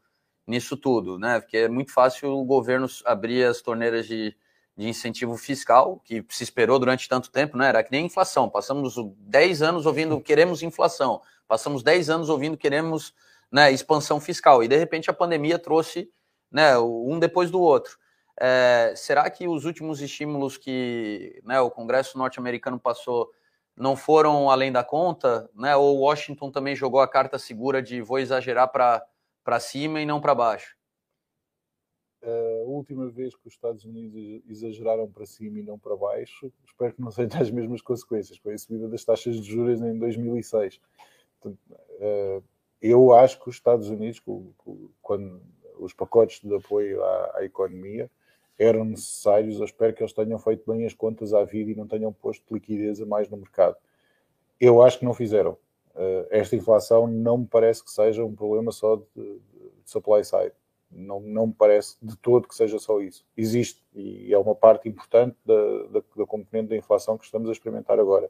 [0.45, 1.39] nisso tudo, né?
[1.39, 4.35] Porque é muito fácil o governo abrir as torneiras de,
[4.75, 7.69] de incentivo fiscal, que se esperou durante tanto tempo, né?
[7.69, 8.49] Era que nem inflação.
[8.49, 13.13] Passamos 10 anos ouvindo queremos inflação, passamos 10 anos ouvindo queremos
[13.49, 16.09] né, expansão fiscal, e de repente a pandemia trouxe
[16.51, 17.97] né, um depois do outro.
[18.39, 23.31] É, será que os últimos estímulos que né, o Congresso norte-americano passou
[23.75, 25.49] não foram além da conta?
[25.53, 25.75] Né?
[25.75, 30.33] Ou Washington também jogou a carta segura de vou exagerar para cima e não para
[30.35, 30.75] baixo?
[32.23, 36.93] A última vez que os Estados Unidos exageraram para cima e não para baixo, espero
[36.93, 40.79] que não sejam as mesmas consequências, com a subida das taxas de juros em 2006.
[41.41, 41.59] Portanto,
[41.99, 42.41] é,
[42.81, 44.21] eu acho que os Estados Unidos,
[45.01, 45.41] quando
[45.77, 48.09] os pacotes de apoio à economia,
[48.57, 49.59] eram necessários.
[49.59, 52.53] Eu espero que eles tenham feito bem as contas à vida e não tenham posto
[52.53, 53.75] liquidez a mais no mercado.
[54.59, 55.57] Eu acho que não fizeram.
[55.95, 59.39] Uh, esta inflação não me parece que seja um problema só de, de
[59.85, 60.53] supply side.
[60.91, 63.25] Não, não me parece de todo que seja só isso.
[63.35, 67.51] Existe e é uma parte importante da, da, da componente da inflação que estamos a
[67.51, 68.29] experimentar agora.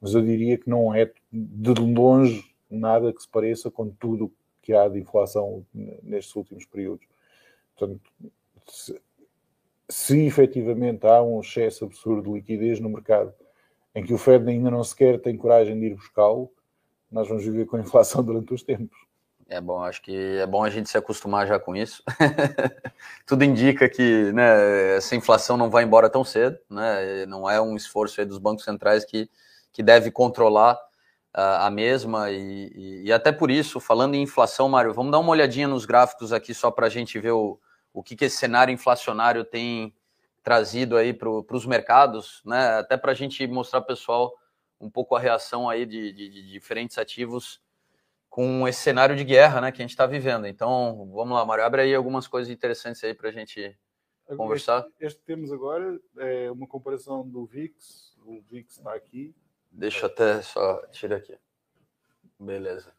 [0.00, 4.72] Mas eu diria que não é de longe nada que se pareça com tudo que
[4.72, 5.64] há de inflação
[6.02, 7.06] nestes últimos períodos.
[7.76, 8.00] Portanto,
[9.88, 13.32] se efetivamente há um excesso absurdo de liquidez no mercado
[13.94, 16.50] em que o Fed ainda não sequer tem coragem de ir buscá-lo,
[17.10, 18.98] nós vamos viver com a inflação durante os tempos.
[19.46, 22.02] É bom, acho que é bom a gente se acostumar já com isso.
[23.26, 27.26] Tudo indica que né, essa inflação não vai embora tão cedo, né?
[27.26, 29.28] não é um esforço dos bancos centrais que,
[29.70, 30.74] que deve controlar
[31.36, 35.18] uh, a mesma, e, e, e, até por isso, falando em inflação, Mário, vamos dar
[35.18, 37.60] uma olhadinha nos gráficos aqui só para a gente ver o,
[37.94, 39.94] o que, que esse cenário inflacionário tem
[40.42, 42.78] trazido aí para os mercados, né?
[42.78, 44.34] Até para a gente mostrar para o pessoal
[44.80, 47.62] um pouco a reação aí de, de, de, diferentes ativos
[48.28, 50.46] com esse cenário de guerra, né, que a gente está vivendo.
[50.46, 53.78] Então, vamos lá, Mário, abre aí algumas coisas interessantes aí para a gente
[54.36, 54.80] conversar.
[54.80, 58.16] Este, este, temos agora é uma comparação do VIX.
[58.26, 59.34] O VIX está aqui.
[59.70, 61.38] Deixa eu até só tirar aqui.
[62.38, 62.92] Beleza.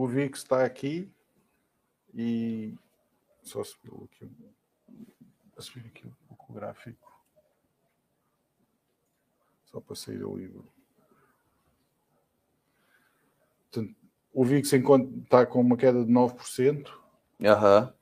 [0.00, 1.12] O VIX está aqui
[2.14, 2.74] e
[3.42, 7.22] só subir aqui, um, subir aqui um pouco o gráfico.
[9.66, 10.66] Só para sair do livro.
[13.70, 13.94] Portanto,
[14.32, 16.90] o VIX está com uma queda de 9%.
[17.44, 17.82] Aham.
[17.82, 17.92] Uhum.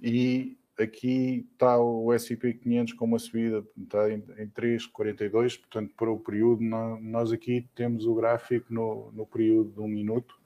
[0.00, 6.08] E aqui está o S&P 500 com uma subida, está em, em 3,42, portanto, para
[6.08, 10.40] o período, nós aqui temos o gráfico no, no período de um minuto,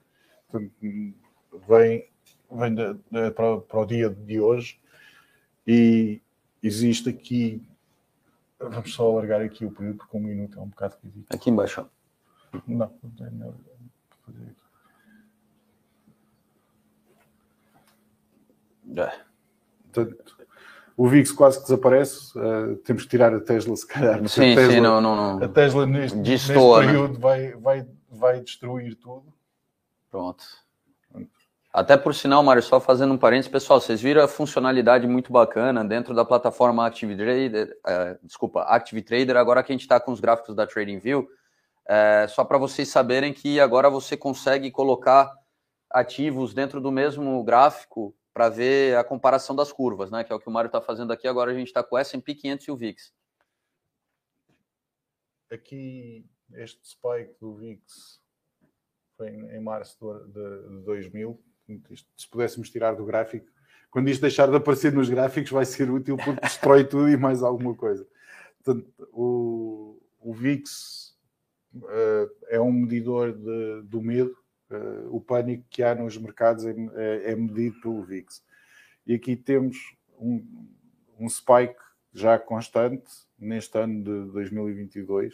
[1.67, 2.09] vem,
[2.51, 4.79] vem de, de, para, para, o dia de hoje
[5.65, 6.21] e
[6.63, 7.67] existe aqui,
[8.59, 11.25] vamos só alargar aqui o período, porque um minuto é um bocado ridículo.
[11.29, 11.85] Aqui embaixo.
[12.65, 12.91] Não,
[13.37, 13.53] não é
[14.25, 14.67] fazer aqui.
[18.99, 19.11] É.
[19.91, 20.37] Portanto,
[20.95, 22.37] o VIX quase que desaparece.
[22.37, 24.27] Uh, temos que tirar a Tesla, se calhar.
[24.27, 25.43] Sim, a Tesla, sim, não, não, não.
[25.43, 26.57] A Tesla neste, neste né?
[26.79, 27.19] período né?
[27.19, 29.36] vai, vai, vai destruir tudo.
[30.09, 30.43] Pronto.
[31.71, 35.85] Até por sinal, Mário, só fazendo um parênteses, pessoal, vocês viram a funcionalidade muito bacana
[35.85, 40.11] dentro da plataforma Active Trader, uh, desculpa, Active Trader, agora que a gente está com
[40.11, 41.27] os gráficos da TradingView,
[41.87, 45.33] é, só para vocês saberem que agora você consegue colocar
[45.89, 50.23] ativos dentro do mesmo gráfico para ver a comparação das curvas, né?
[50.23, 51.27] Que é o que o Mário está fazendo aqui.
[51.27, 53.13] Agora a gente está com o S&P 500 e o VIX.
[55.49, 57.81] Aqui, este spike do VIX
[59.17, 59.97] foi em março
[60.27, 61.39] de 2000.
[62.15, 63.47] Se pudéssemos tirar do gráfico,
[63.89, 67.43] quando isto deixar de aparecer nos gráficos, vai ser útil porque destrói tudo e mais
[67.43, 68.07] alguma coisa.
[68.63, 71.17] Portanto, o, o VIX
[71.75, 74.35] uh, é um medidor de, do medo
[74.69, 78.43] Uh, o pânico que há nos mercados é, é, é, medido pelo VIX.
[79.05, 79.77] E aqui temos
[80.19, 80.45] um,
[81.17, 81.79] um spike
[82.11, 83.09] já constante
[83.39, 85.33] neste ano de 2022,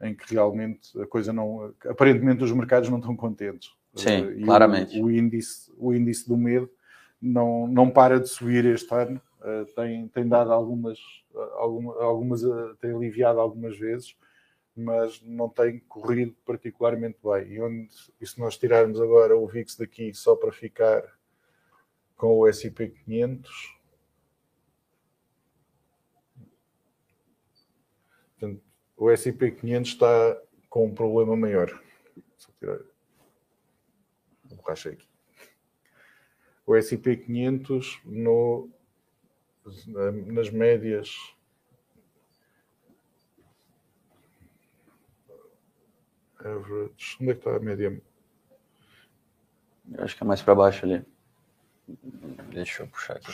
[0.00, 1.74] em que realmente a coisa não.
[1.86, 3.72] Aparentemente os mercados não estão contentes.
[3.94, 5.00] Sim, uh, claramente.
[5.00, 6.70] O, o, índice, o índice do medo
[7.20, 9.20] não, não para de subir este ano.
[9.40, 10.98] Uh, tem, tem dado algumas,
[11.56, 12.42] algumas, algumas
[12.80, 14.16] tem aliviado algumas vezes,
[14.76, 17.52] mas não tem corrido particularmente bem.
[17.52, 17.88] E, onde,
[18.20, 21.02] e se nós tirarmos agora o VIX daqui só para ficar
[22.16, 23.78] com o S&P 500,
[28.38, 28.62] portanto,
[28.98, 31.70] o S&P 500 está com um problema maior.
[32.36, 32.78] Só tirar
[34.50, 35.08] a borracha aqui.
[36.66, 38.68] O S&P 500 no,
[40.26, 41.16] nas médias
[46.40, 47.16] average.
[47.20, 48.02] Onde é que está a média?
[49.92, 51.04] Eu acho que é mais para baixo ali.
[52.52, 53.32] Deixa eu puxar aqui.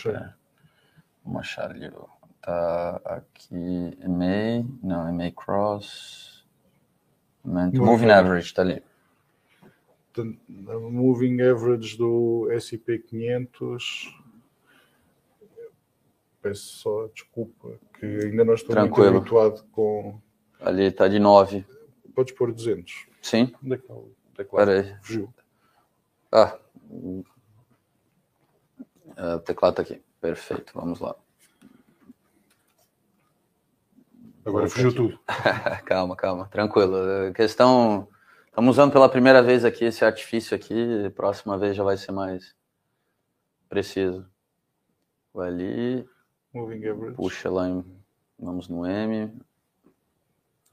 [1.24, 1.90] Vamos achar ali.
[2.44, 3.54] Tá aqui.
[4.02, 4.68] EMA.
[4.82, 6.44] Não, EMA Cross.
[7.42, 8.82] Moving Average está ali.
[10.66, 14.20] Moving Average do SP 500.
[16.42, 19.12] Peço só desculpa, que ainda não estou Tranquilo.
[19.12, 20.20] muito habituado com.
[20.60, 21.64] Ali está de 9.
[22.14, 23.06] Podes pôr 200.
[23.22, 23.54] Sim.
[23.64, 24.70] Onde é que está o teclado?
[24.70, 24.98] Espera aí.
[25.02, 25.34] Fugiu.
[26.30, 26.58] Ah.
[29.16, 30.02] É, o teclado está aqui.
[30.20, 30.72] Perfeito.
[30.74, 31.16] Vamos lá.
[34.44, 35.18] Agora fugiu tudo.
[35.86, 36.48] calma, calma.
[36.48, 36.96] Tranquilo.
[37.28, 38.08] A questão...
[38.46, 41.10] Estamos usando pela primeira vez aqui esse artifício aqui.
[41.16, 42.54] Próxima vez já vai ser mais
[43.68, 44.24] preciso.
[45.32, 46.08] Vai ali.
[46.52, 47.16] Moving average.
[47.16, 47.84] Puxa lá em...
[48.38, 49.32] Vamos no M.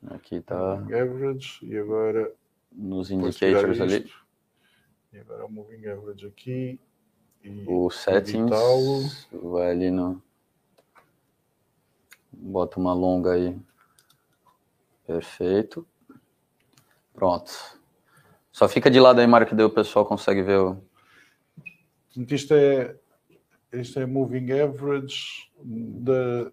[0.10, 0.74] Aqui está.
[0.74, 2.32] Average e agora.
[2.72, 4.12] Nos indicators ali.
[5.14, 6.80] E agora o moving average aqui.
[7.68, 9.28] o settings.
[9.32, 10.22] Vai ali no.
[12.32, 13.58] Bota uma longa aí.
[15.06, 15.86] Perfeito.
[17.14, 17.52] Pronto.
[18.52, 20.82] Só fica de lado aí, Mário, que daí o pessoal consegue ver o.
[22.16, 22.96] Isto é,
[23.74, 26.52] isto é moving average da,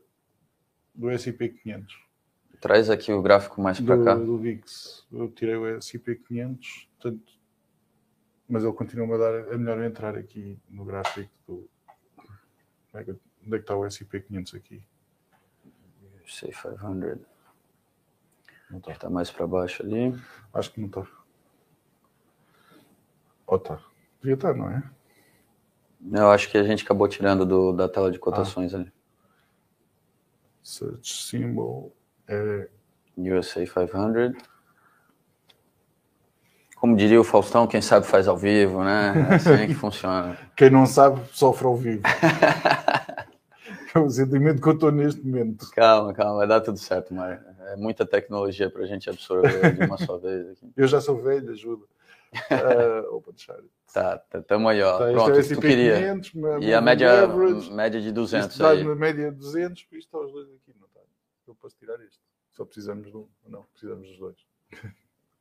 [0.95, 2.09] do S&P 500.
[2.61, 4.15] Traz aqui o gráfico mais para cá.
[4.15, 5.07] Do VIX.
[5.13, 7.33] Eu tirei o S&P 500, portanto,
[8.49, 9.53] mas ele continua a dar.
[9.53, 11.69] É melhor entrar aqui no gráfico do.
[12.95, 14.83] Onde é que está o S&P 500 aqui?
[16.29, 17.19] Say 500.
[18.71, 18.93] Não está.
[18.93, 20.15] Está mais para baixo ali.
[20.53, 21.07] Acho que não está.
[23.47, 23.81] Ou está.
[24.21, 24.83] Devia estar, não é?
[26.13, 28.79] Eu acho que a gente acabou tirando do, da tela de cotações ah.
[28.79, 28.93] ali.
[30.63, 31.95] Search symbol.
[32.27, 32.69] É...
[33.17, 34.41] USA 500.
[36.77, 39.13] Como diria o Faustão, quem sabe faz ao vivo, né?
[39.31, 40.39] É assim que funciona.
[40.55, 42.03] Quem não sabe, sofre ao vivo.
[43.95, 45.71] é o sentimento que eu estou neste momento.
[45.71, 47.41] Calma, calma, vai dar tudo certo, Mário.
[47.61, 50.51] é muita tecnologia para a gente absorver de uma só vez.
[50.51, 50.73] Aqui.
[50.77, 51.85] Eu já sou velho, ajuda.
[52.35, 53.59] Uh, opa, deixar.
[53.93, 54.99] Tá, estamos aí, ó.
[54.99, 55.97] Tá, Pronto, é tu queria.
[55.97, 58.85] 500, e a média, average, média de 200 isto aí.
[58.85, 61.01] Média de 200, isto está os dois aqui, não está?
[61.47, 62.21] Eu posso tirar isto.
[62.51, 63.27] Só precisamos de um.
[63.47, 64.37] Não, precisamos dos dois.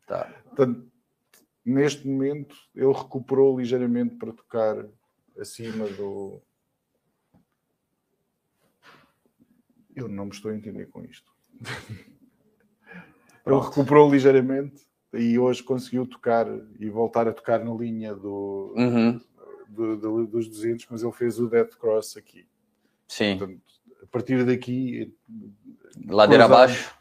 [0.07, 0.33] Tá.
[0.45, 0.89] Portanto,
[1.65, 4.85] neste momento, ele recuperou ligeiramente para tocar
[5.37, 6.41] acima do.
[9.97, 11.33] Eu não me estou a entender com isto.
[13.43, 16.45] ele recuperou ligeiramente e hoje conseguiu tocar
[16.79, 19.19] e voltar a tocar na linha do, uhum.
[19.67, 22.47] do, do, dos 200, mas ele fez o Death Cross aqui.
[23.07, 23.39] Sim.
[23.39, 23.61] Portanto,
[24.03, 25.11] a partir daqui,
[26.07, 26.93] ladeira abaixo,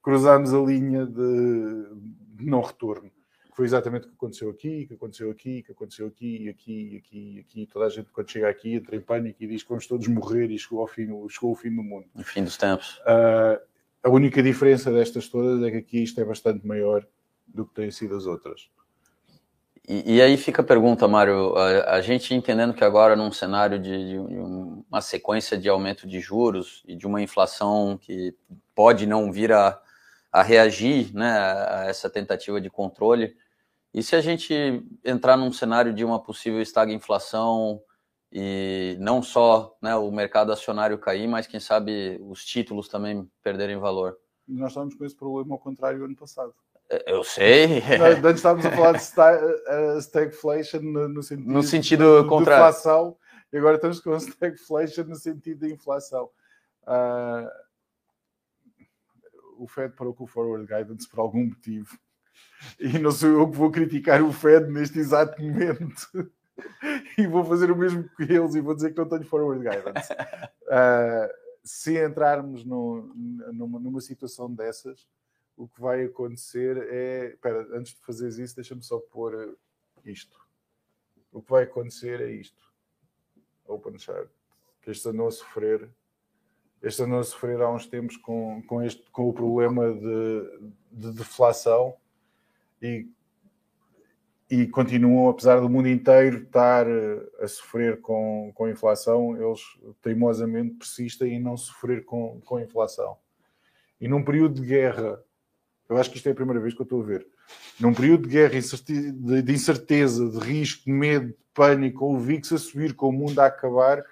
[0.00, 1.88] cruzámos a linha de
[2.38, 3.10] não retorno.
[3.54, 7.66] Foi exatamente o que aconteceu aqui, que aconteceu aqui, que aconteceu aqui, aqui, aqui, aqui.
[7.72, 10.50] Toda a gente, quando chega aqui, entra em pânico e diz que vamos todos morrer
[10.50, 12.06] e chegou, ao fim, chegou o fim do mundo.
[12.16, 12.98] O fim dos tempos.
[12.98, 13.60] Uh,
[14.02, 17.06] a única diferença destas todas é que aqui isto é bastante maior
[17.46, 18.68] do que têm sido as outras.
[19.88, 23.78] E, e aí fica a pergunta, Mário, a, a, gente entendendo que agora num cenário
[23.78, 28.34] de, de, uma sequência de aumento de juros e de uma inflação que
[28.74, 29.80] pode não vir a,
[30.32, 33.36] a reagir né, a essa tentativa de controle,
[33.94, 37.80] e se a gente entrar num cenário de uma possível estagflação
[38.32, 43.78] e não só né, o mercado acionário cair, mas quem sabe os títulos também perderem
[43.78, 44.18] valor?
[44.48, 46.52] Nós estávamos com esse problema ao contrário ano passado.
[47.06, 47.82] Eu sei.
[48.24, 52.64] Antes estávamos a falar de uh, stagflation no, no, sentido, no sentido de, contrário.
[52.64, 53.16] De inflação,
[53.52, 56.28] e agora estamos com stagflation no sentido de inflação.
[56.82, 57.48] Uh,
[59.56, 61.96] o Fed parou com o forward guidance por algum motivo.
[62.78, 66.32] E não sou eu que vou criticar o Fed neste exato momento.
[67.18, 70.12] e vou fazer o mesmo que eles e vou dizer que não tenho forward guidance.
[70.12, 73.12] Uh, se entrarmos no,
[73.52, 75.08] numa, numa situação dessas,
[75.56, 77.26] o que vai acontecer é.
[77.28, 79.56] Espera, antes de fazeres isso, deixa-me só pôr
[80.04, 80.38] isto.
[81.32, 82.62] O que vai acontecer é isto.
[83.66, 84.28] Open chart.
[84.82, 85.88] Que este andou a sofrer.
[86.82, 91.12] Este andou a sofrer há uns tempos com, com, este, com o problema de, de
[91.12, 91.96] deflação
[92.84, 93.08] e,
[94.50, 99.60] e continuam, apesar do mundo inteiro estar eh, a sofrer com, com inflação, eles
[100.02, 103.16] teimosamente persistem em não sofrer com, com inflação.
[104.00, 105.18] E num período de guerra
[105.88, 107.26] eu acho que isto é a primeira vez que eu estou a ver.
[107.78, 112.58] Num período de guerra, de incerteza, de risco, de medo, de pânico, o VIX a
[112.58, 114.02] subir com o mundo a acabar,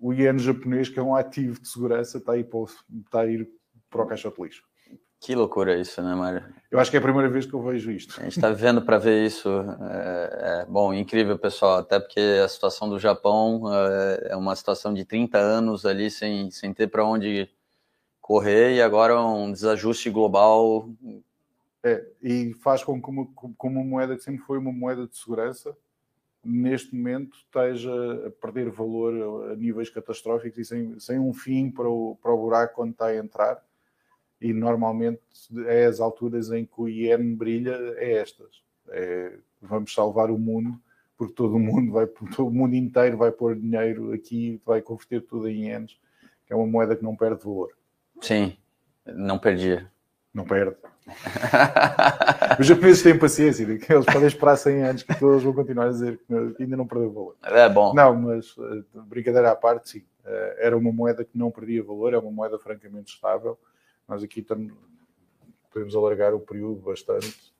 [0.00, 2.68] o, iene japonês, que é um ativo de segurança, está a ir para o,
[3.04, 3.48] está a ir
[3.90, 4.62] para o lixo.
[5.24, 6.44] Que loucura isso, né, Mário?
[6.70, 8.20] Eu acho que é a primeira vez que eu vejo isto.
[8.20, 9.48] A gente está vendo para ver isso.
[9.90, 11.78] É, é, bom, incrível, pessoal.
[11.78, 16.50] Até porque a situação do Japão é, é uma situação de 30 anos ali sem,
[16.50, 17.48] sem ter para onde
[18.20, 20.90] correr e agora um desajuste global.
[21.82, 25.16] É, e faz com que uma, como uma moeda que sempre foi uma moeda de
[25.16, 25.74] segurança,
[26.44, 27.90] neste momento esteja
[28.26, 32.36] a perder valor a níveis catastróficos e sem, sem um fim para o, para o
[32.36, 33.64] buraco onde está a entrar.
[34.40, 35.20] E normalmente
[35.66, 38.62] é as alturas em que o iene brilha, é estas.
[38.88, 40.78] É, vamos salvar o mundo,
[41.16, 45.22] porque todo o mundo vai, todo o mundo inteiro vai pôr dinheiro aqui, vai converter
[45.22, 45.98] tudo em ienes,
[46.46, 47.70] que é uma moeda que não perde valor.
[48.20, 48.56] Sim,
[49.06, 49.90] não perdia.
[50.32, 50.76] Não perde.
[52.58, 56.18] Os japoneses têm paciência, eles podem esperar 100 anos que todos vão continuar a dizer
[56.26, 57.36] que ainda não perdeu valor.
[57.42, 57.94] É bom.
[57.94, 60.04] Não, mas eh, brincadeira à parte, sim.
[60.24, 63.58] Eh, era uma moeda que não perdia valor, é uma moeda francamente estável.
[64.08, 64.72] Nós aqui estamos,
[65.70, 67.54] podemos alargar o período bastante.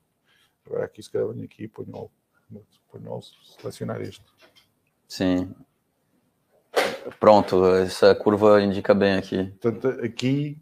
[0.67, 2.11] Agora aqui se calhar venho aqui e ponho,
[2.91, 3.21] ponho
[3.61, 4.35] selecionar isto.
[5.07, 5.55] Sim,
[7.21, 9.45] Pronto, essa curva indica bem aqui.
[9.61, 10.59] Portanto, aqui,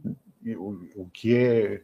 [0.56, 1.82] o, o que é.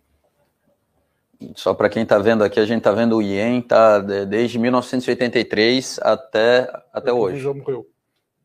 [1.55, 6.01] Só para quem está vendo aqui, a gente está vendo o Ien tá desde 1983
[6.03, 7.41] até, até hoje.
[7.41, 7.89] já morreu.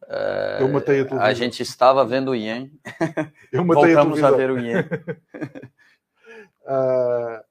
[0.08, 1.26] É, eu matei a televisão.
[1.26, 2.72] A gente estava vendo o Ien.
[3.52, 4.80] Eu matei Voltamos a, a ver o Ien.
[6.64, 7.44] uh,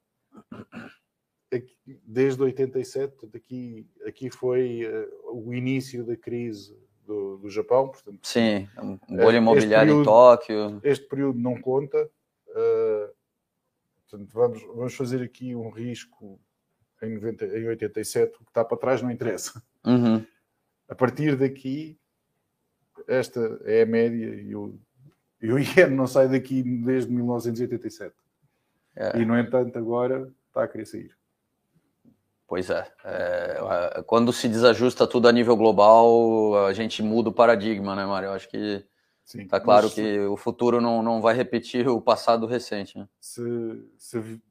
[2.05, 6.77] desde 87, aqui, aqui foi uh, o início da crise
[7.07, 7.89] do, do Japão.
[7.89, 10.81] Portanto, Sim, um bolha imobiliária em Tóquio.
[10.83, 12.11] Este período não conta.
[12.49, 13.13] Uh,
[14.09, 16.41] portanto, vamos, vamos fazer aqui um risco
[17.03, 19.63] em, 90, em 87, o que está para trás não interessa.
[19.85, 20.25] Uhum.
[20.89, 21.99] A partir daqui,
[23.09, 24.75] esta é a média e o,
[25.41, 28.15] e o iene não sai daqui desde 1987.
[28.95, 29.19] É.
[29.19, 31.17] E, no entanto, agora está a querer sair.
[32.47, 32.87] Pois é.
[33.05, 34.03] é.
[34.07, 38.27] Quando se desajusta tudo a nível global, a gente muda o paradigma, né, Mário?
[38.27, 38.85] Eu acho que
[39.25, 42.99] Está claro que o futuro não, não vai repetir o passado recente.
[42.99, 43.09] Né?
[43.21, 43.43] Se,
[43.97, 44.43] se,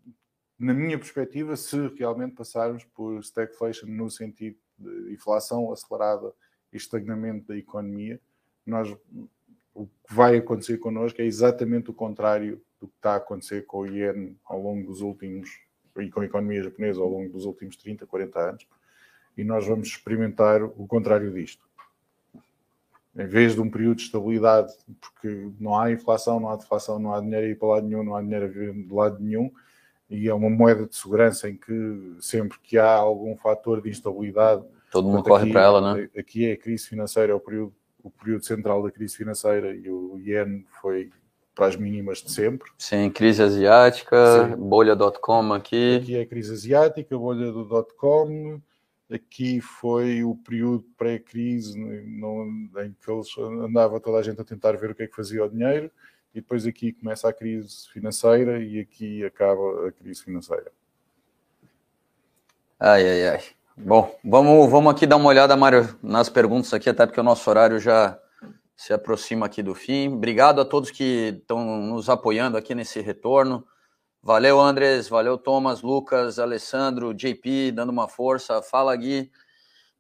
[0.58, 6.34] na minha perspectiva, se realmente passarmos por stagflation no sentido de inflação acelerada
[6.72, 8.20] e estagnamento da economia,
[8.66, 8.96] nós,
[9.74, 13.80] o que vai acontecer connosco é exatamente o contrário do que está a acontecer com
[13.80, 15.50] o iene ao longo dos últimos
[15.98, 18.68] e com a economia japonesa ao longo dos últimos 30, 40 anos,
[19.38, 21.64] e nós vamos experimentar o contrário disto.
[23.16, 27.14] Em vez de um período de estabilidade, porque não há inflação, não há deflação, não
[27.14, 29.52] há dinheiro a ir para lado nenhum, não há dinheiro a vir de lado nenhum,
[30.10, 34.64] e é uma moeda de segurança em que sempre que há algum fator de instabilidade,
[34.92, 36.10] todo mundo corre para ela, né?
[36.18, 37.74] Aqui é a crise financeira, é o período,
[38.04, 41.12] o período central da crise financeira e o iene foi
[41.54, 42.72] para as mínimas de sempre.
[42.78, 45.98] Sim, crise asiática, bolha.com aqui.
[45.98, 48.62] Aqui é a crise asiática, bolha do dot-com.
[49.12, 54.92] Aqui foi o período pré-crise em que eles andava toda a gente a tentar ver
[54.92, 55.92] o que é que fazia o dinheiro
[56.34, 60.72] e depois aqui começa a crise financeira e aqui acaba a crise financeira.
[62.80, 63.44] Ai, ai, ai.
[63.84, 67.50] Bom, vamos, vamos aqui dar uma olhada, Mário, nas perguntas aqui, até porque o nosso
[67.50, 68.16] horário já
[68.78, 70.08] se aproxima aqui do fim.
[70.14, 73.66] Obrigado a todos que estão nos apoiando aqui nesse retorno.
[74.22, 78.62] Valeu, Andres, valeu, Thomas, Lucas, Alessandro, JP, dando uma força.
[78.62, 79.32] Fala, Gui.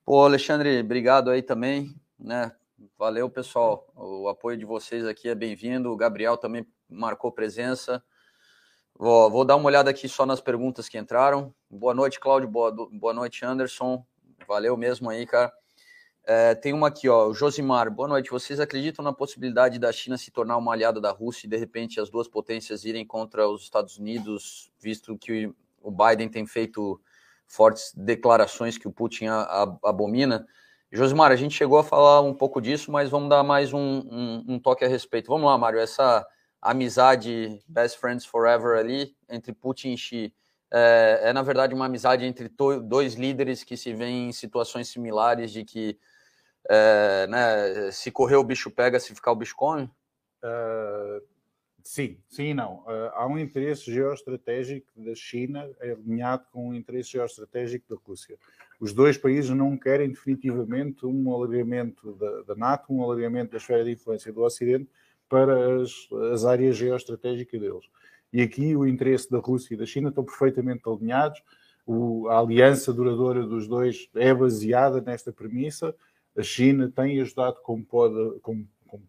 [0.05, 2.51] Pô, Alexandre, obrigado aí também, né?
[2.99, 3.91] Valeu, pessoal.
[3.95, 5.91] O apoio de vocês aqui é bem-vindo.
[5.91, 8.03] O Gabriel também marcou presença.
[8.95, 11.51] Vou, vou, dar uma olhada aqui só nas perguntas que entraram.
[11.73, 12.49] Boa noite, Cláudio.
[12.49, 14.05] Boa, boa noite, Anderson.
[14.45, 15.53] Valeu mesmo aí, cara.
[16.25, 18.29] É, tem uma aqui, ó, Josimar, boa noite.
[18.29, 21.97] Vocês acreditam na possibilidade da China se tornar uma aliada da Rússia e de repente
[21.97, 25.49] as duas potências irem contra os Estados Unidos, visto que
[25.81, 26.99] o Biden tem feito
[27.47, 29.27] fortes declarações que o Putin
[29.81, 30.45] abomina?
[30.91, 34.43] Josimar, a gente chegou a falar um pouco disso, mas vamos dar mais um, um,
[34.45, 35.29] um toque a respeito.
[35.29, 36.27] Vamos lá, Mário, essa
[36.61, 40.35] amizade best friends forever ali entre Putin e Xi
[40.71, 42.49] é, é na verdade uma amizade entre
[42.83, 45.99] dois líderes que se veem em situações similares de que
[46.69, 49.89] é, né, se correr o bicho pega, se ficar o bicho come?
[50.43, 51.21] Uh,
[51.83, 52.79] sim, sim e não.
[52.81, 58.37] Uh, há um interesse geoestratégico da China alinhado com um interesse geoestratégico da Rússia.
[58.79, 63.83] Os dois países não querem definitivamente um alargamento da, da NATO, um alargamento da esfera
[63.83, 64.89] de influência do Ocidente
[65.29, 65.91] para as,
[66.33, 67.85] as áreas geoestratégicas deles.
[68.33, 71.41] E aqui o interesse da Rússia e da China estão perfeitamente alinhados.
[71.85, 75.95] O, a aliança duradoura dos dois é baseada nesta premissa
[76.35, 79.03] a China tem ajudado como pode, como, como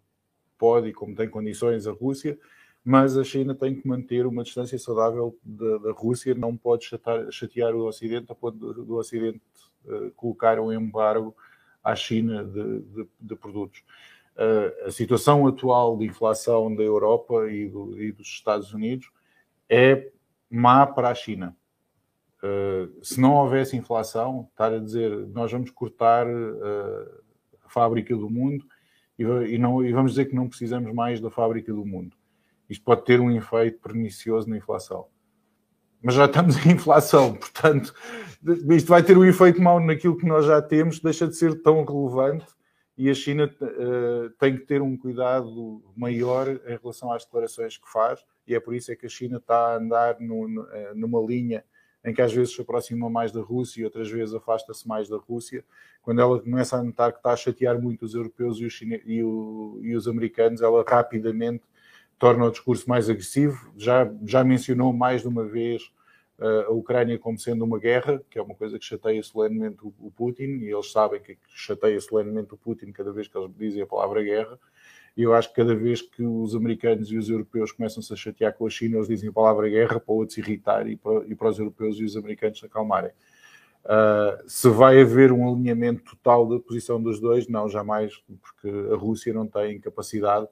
[0.58, 2.38] pode e como tem condições a Rússia,
[2.84, 6.88] mas a China tem que manter uma distância saudável da, da Rússia, não pode
[7.30, 9.40] chatear, o Ocidente a ponto do, do Ocidente
[9.84, 11.34] uh, colocar um embargo
[11.82, 13.84] à China de, de, de produtos.
[14.86, 19.10] A situação atual de inflação da Europa e, do, e, dos Estados Unidos
[19.68, 20.10] é
[20.50, 21.56] má para a China.
[22.42, 27.22] Uh, se não houvesse inflação, estar a dizer nós vamos cortar uh,
[27.64, 28.66] a fábrica do mundo
[29.16, 32.16] e, e, não, e, vamos dizer que não precisamos mais da fábrica do mundo.
[32.68, 35.06] Isto pode ter um efeito pernicioso na inflação.
[36.02, 37.94] Mas já estamos em inflação, portanto,
[38.70, 41.84] isto vai ter um efeito mau naquilo que nós já temos, deixa de ser tão
[41.84, 42.46] relevante
[42.96, 47.90] e a China uh, tem que ter um cuidado maior em relação às declarações que
[47.90, 50.48] faz, e é por isso é que a China está a andar no,
[50.94, 51.64] numa linha
[52.04, 55.16] em que às vezes se aproxima mais da Rússia e outras vezes afasta-se mais da
[55.16, 55.64] Rússia,
[56.02, 59.00] quando ela começa a notar que está a chatear muito os europeus e os, chine...
[59.06, 59.78] e, o...
[59.82, 61.62] e os americanos, ela rapidamente
[62.18, 63.72] torna o discurso mais agressivo.
[63.76, 65.92] Já, já mencionou mais de uma vez
[66.66, 70.10] a Ucrânia como sendo uma guerra, que é uma coisa que chateia solenemente o, o
[70.10, 73.86] Putin, e eles sabem que chateia solenemente o Putin cada vez que eles dizem a
[73.86, 74.58] palavra guerra.
[75.16, 78.54] E eu acho que cada vez que os americanos e os europeus começam-se a chatear
[78.54, 81.48] com a China, eles dizem a palavra guerra para outros irritar e para, e para
[81.48, 83.10] os europeus e os americanos se acalmarem.
[83.84, 88.96] Uh, se vai haver um alinhamento total da posição dos dois, não, jamais, porque a
[88.96, 90.48] Rússia não tem capacidade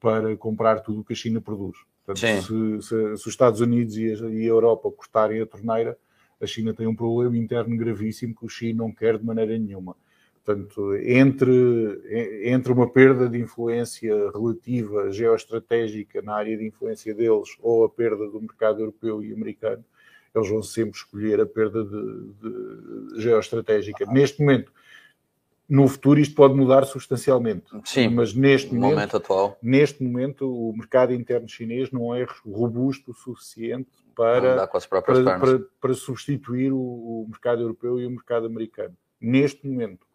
[0.00, 1.76] para comprar tudo o que a China produz.
[2.04, 5.96] Portanto, se, se, se, os Estados Unidos e a, e a, Europa cortarem a torneira,
[6.40, 9.96] a China tem um problema interno gravíssimo que o China não quer de maneira nenhuma.
[10.44, 12.00] Portanto, entre,
[12.42, 18.28] entre uma perda de influência relativa geoestratégica na área de influência deles ou a perda
[18.28, 19.84] do mercado europeu e americano,
[20.34, 24.04] eles vão sempre escolher a perda de, de geoestratégica.
[24.06, 24.72] Neste momento,
[25.72, 27.64] no futuro isto pode mudar substancialmente.
[27.82, 29.58] Sim, mas neste momento, momento, atual.
[29.62, 35.94] neste momento o mercado interno chinês não é robusto o suficiente para, para, para, para,
[35.94, 38.94] substituir o, o mercado europeu e o mercado americano.
[39.18, 40.06] Neste momento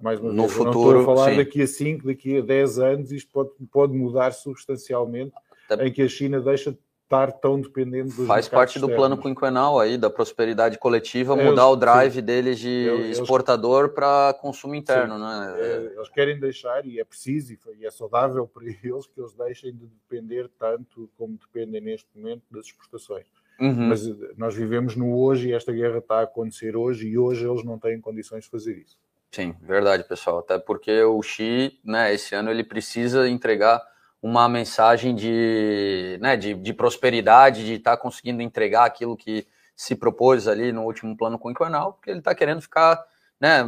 [0.00, 1.36] mais uma no vez, futuro, não estou a falar sim.
[1.38, 5.32] daqui a 5, daqui a 10 anos, isto pode, pode mudar substancialmente,
[5.80, 9.78] em que a China deixa de estar tão dependente dos Faz parte do plano quinquenal
[9.78, 12.22] aí, da prosperidade coletiva, mudar o drive sim.
[12.22, 15.54] deles de eles, exportador para consumo interno, sim, né?
[15.58, 19.72] É, eles querem deixar, e é preciso, e é saudável para eles, que eles deixem
[19.72, 23.26] de depender tanto como dependem neste momento das exportações.
[23.60, 23.88] Uhum.
[23.88, 27.46] Mas eh, nós vivemos no hoje e esta guerra está a acontecer hoje e hoje
[27.48, 28.98] eles não têm condições de fazer isso.
[29.30, 30.38] Sim, verdade, pessoal.
[30.38, 33.80] Até porque o Xi, né, esse ano ele precisa entregar
[34.24, 39.46] uma mensagem de, né, de, de prosperidade, de estar tá conseguindo entregar aquilo que
[39.76, 43.04] se propôs ali no último plano quinquenal, porque ele está querendo ficar,
[43.38, 43.62] né,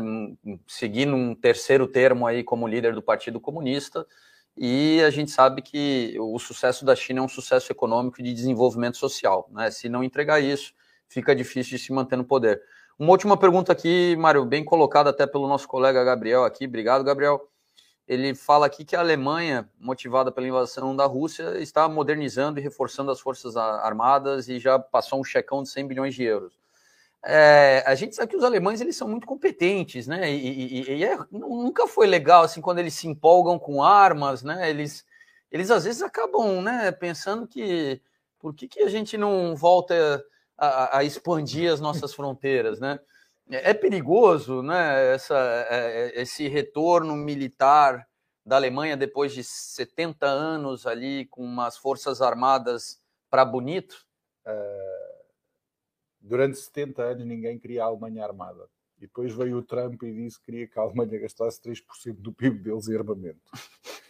[0.66, 4.06] seguindo um terceiro termo aí como líder do Partido Comunista,
[4.56, 8.32] e a gente sabe que o sucesso da China é um sucesso econômico e de
[8.32, 9.50] desenvolvimento social.
[9.52, 9.70] Né?
[9.70, 10.72] Se não entregar isso,
[11.06, 12.62] fica difícil de se manter no poder.
[12.98, 16.64] Uma última pergunta aqui, Mário, bem colocada até pelo nosso colega Gabriel aqui.
[16.64, 17.46] Obrigado, Gabriel.
[18.06, 23.10] Ele fala aqui que a Alemanha, motivada pela invasão da Rússia, está modernizando e reforçando
[23.10, 26.56] as forças armadas e já passou um checão de 100 bilhões de euros.
[27.24, 30.30] É, a gente sabe que os alemães eles são muito competentes, né?
[30.30, 34.70] E, e, e é, nunca foi legal assim quando eles se empolgam com armas, né?
[34.70, 35.04] Eles,
[35.50, 36.92] eles às vezes acabam, né?
[36.92, 38.00] Pensando que
[38.38, 40.24] por que, que a gente não volta
[40.56, 43.00] a, a expandir as nossas fronteiras, né?
[43.50, 45.14] É, é perigoso, né?
[45.14, 45.76] Essa, é,
[46.16, 48.08] é, esse retorno militar
[48.44, 54.06] da Alemanha depois de 70 anos ali com umas forças armadas para bonito.
[54.44, 55.06] É
[56.26, 58.68] durante 70 anos ninguém queria a Alemanha armada.
[58.98, 62.32] E depois veio o Trump e disse que queria que a Alemanha gastasse 3% do
[62.32, 63.40] PIB deles em armamento.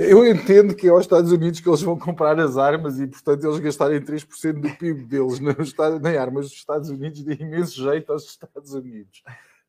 [0.00, 3.44] Eu entendo que é aos Estados Unidos que eles vão comprar as armas e, portanto,
[3.44, 8.24] eles gastarem 3% do PIB deles nem armas dos Estados Unidos de imenso jeito aos
[8.24, 9.24] Estados Unidos.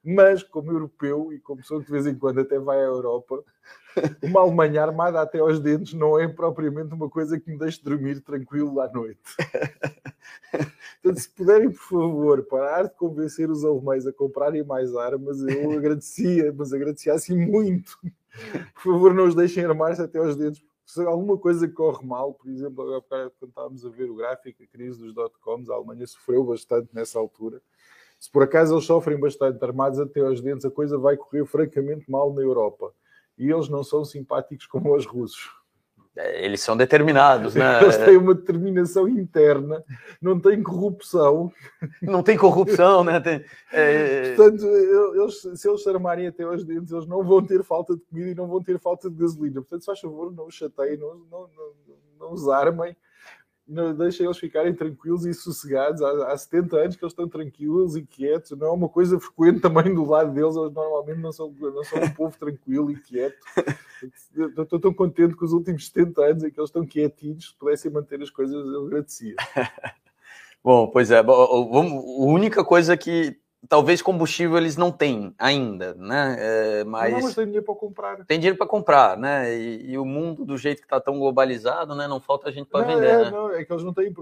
[0.06, 3.44] Mas, como europeu e como pessoa que de vez em quando até vai à Europa,
[4.24, 8.22] uma Alemanha armada até aos dentes não é propriamente uma coisa que me deixe dormir
[8.22, 9.20] tranquilo à noite.
[11.02, 15.72] Portanto, se puderem, por favor, parar de convencer os alemães a comprarem mais armas, eu
[15.72, 17.98] agradecia, mas agradecia assim muito.
[18.74, 20.62] Por favor, não os deixem armar-se até aos dentes.
[20.86, 24.68] Se alguma coisa corre mal, por exemplo, agora quando estávamos a ver o gráfico, a
[24.68, 27.62] crise dos dot-coms, a Alemanha sofreu bastante nessa altura.
[28.20, 32.10] Se por acaso eles sofrem bastante armados até aos dentes, a coisa vai correr francamente
[32.10, 32.92] mal na Europa
[33.40, 35.50] e eles não são simpáticos como os russos.
[36.18, 37.82] Eles são determinados, né?
[37.82, 39.82] Eles têm uma determinação interna,
[40.22, 41.50] não têm corrupção.
[42.02, 43.22] Não tem corrupção, né?
[43.22, 44.36] Tem, é...
[44.36, 48.02] Portanto, eles, se eles se armarem até aos dentes, eles não vão ter falta de
[48.02, 49.62] comida e não vão ter falta de gasolina.
[49.62, 51.74] Portanto, se faz favor, não os chateiem, não, não, não,
[52.20, 52.96] não os armem
[53.70, 56.02] não deixem eles ficarem tranquilos e sossegados.
[56.02, 58.52] Há, há 70 anos que eles estão tranquilos e quietos.
[58.58, 60.56] Não é uma coisa frequente também do lado deles.
[60.56, 63.38] Eles normalmente não são, não são um povo tranquilo e quieto.
[64.36, 67.92] Estou tão contente que os últimos 70 anos em que eles estão quietinhos, se pudessem
[67.92, 69.36] manter as coisas, eu agradecia.
[70.64, 71.20] Bom, pois é.
[71.20, 76.36] A única coisa que talvez combustível eles não têm ainda, né?
[76.40, 78.26] É, mas, não, mas tem dinheiro para comprar.
[78.26, 79.56] Tem dinheiro para comprar, né?
[79.58, 82.08] E, e, o mundo do jeito que está tão globalizado, né?
[82.08, 83.32] Não falta gente para vender, é, né?
[83.32, 84.14] Não, é que eles não têm,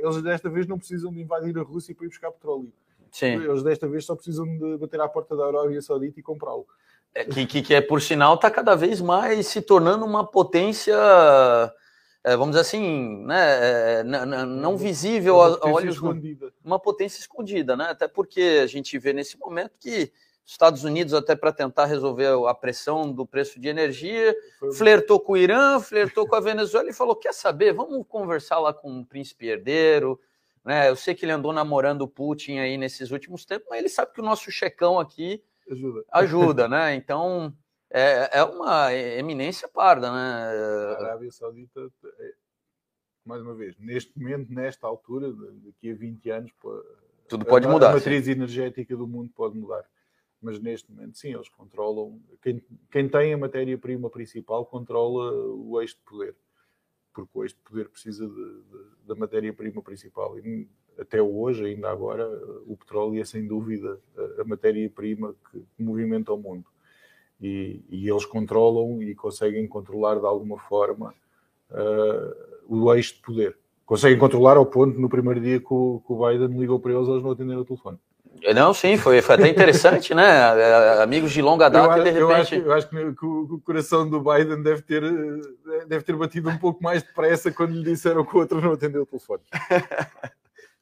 [0.00, 2.72] eles desta vez não precisam de invadir a Rússia para ir buscar petróleo.
[3.10, 3.34] Sim.
[3.34, 6.66] Eles desta vez só precisam de bater à porta da Arábia Saudita e comprá-lo.
[7.14, 10.96] É, que, que, que é por sinal está cada vez mais se tornando uma potência
[10.96, 11.72] é,
[12.24, 16.52] vamos dizer assim, né, é, não visível a olhos escondida.
[16.64, 17.86] uma potência escondida, né?
[17.90, 20.12] Até porque a gente vê nesse momento que
[20.44, 24.72] os Estados Unidos, até para tentar resolver a pressão do preço de energia, Foi...
[24.72, 28.72] flertou com o Irã, flertou com a Venezuela e falou: quer saber, vamos conversar lá
[28.72, 30.18] com o príncipe herdeiro.
[30.64, 30.88] Né?
[30.88, 34.12] Eu sei que ele andou namorando o Putin aí nesses últimos tempos, mas ele sabe
[34.12, 36.94] que o nosso checão aqui ajuda, ajuda né?
[36.94, 37.52] Então
[37.92, 40.16] é, é uma eminência parda, né?
[40.16, 42.34] A Arábia Saudita, é,
[43.24, 46.52] mais uma vez, neste momento, nesta altura, daqui a 20 anos,
[47.28, 47.90] tudo pode a, mudar.
[47.90, 48.32] A matriz sim.
[48.32, 49.84] energética do mundo pode mudar.
[50.40, 52.18] Mas neste momento, sim, eles controlam.
[52.40, 56.36] Quem, quem tem a matéria-prima principal controla o eixo de poder.
[57.12, 60.38] Porque o eixo de poder precisa de, de, da matéria-prima principal.
[60.38, 60.66] E
[60.98, 62.26] até hoje, ainda agora,
[62.66, 66.71] o petróleo é sem dúvida a, a matéria-prima que movimenta o mundo
[67.42, 71.12] e, e, eles controlam e conseguem controlar de alguma forma
[71.70, 72.34] uh,
[72.68, 73.58] o eixo de poder.
[73.84, 77.08] Conseguem controlar ao ponto, no primeiro dia que o, que o Biden ligou para eles,
[77.08, 77.98] eles não atenderam o telefone.
[78.54, 80.24] Não, sim, foi, foi até interessante, né?
[81.02, 82.20] Amigos de longa data, eu, de repente.
[82.20, 85.02] Eu acho, eu acho que, que, o, coração do Biden deve ter,
[85.86, 89.02] deve ter batido um pouco mais depressa quando lhe disseram que o outro não atendeu
[89.02, 89.42] o telefone.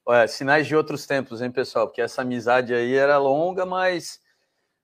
[0.07, 1.87] Olha, sinais de outros tempos, hein, pessoal?
[1.87, 4.21] Porque essa amizade aí era longa, mas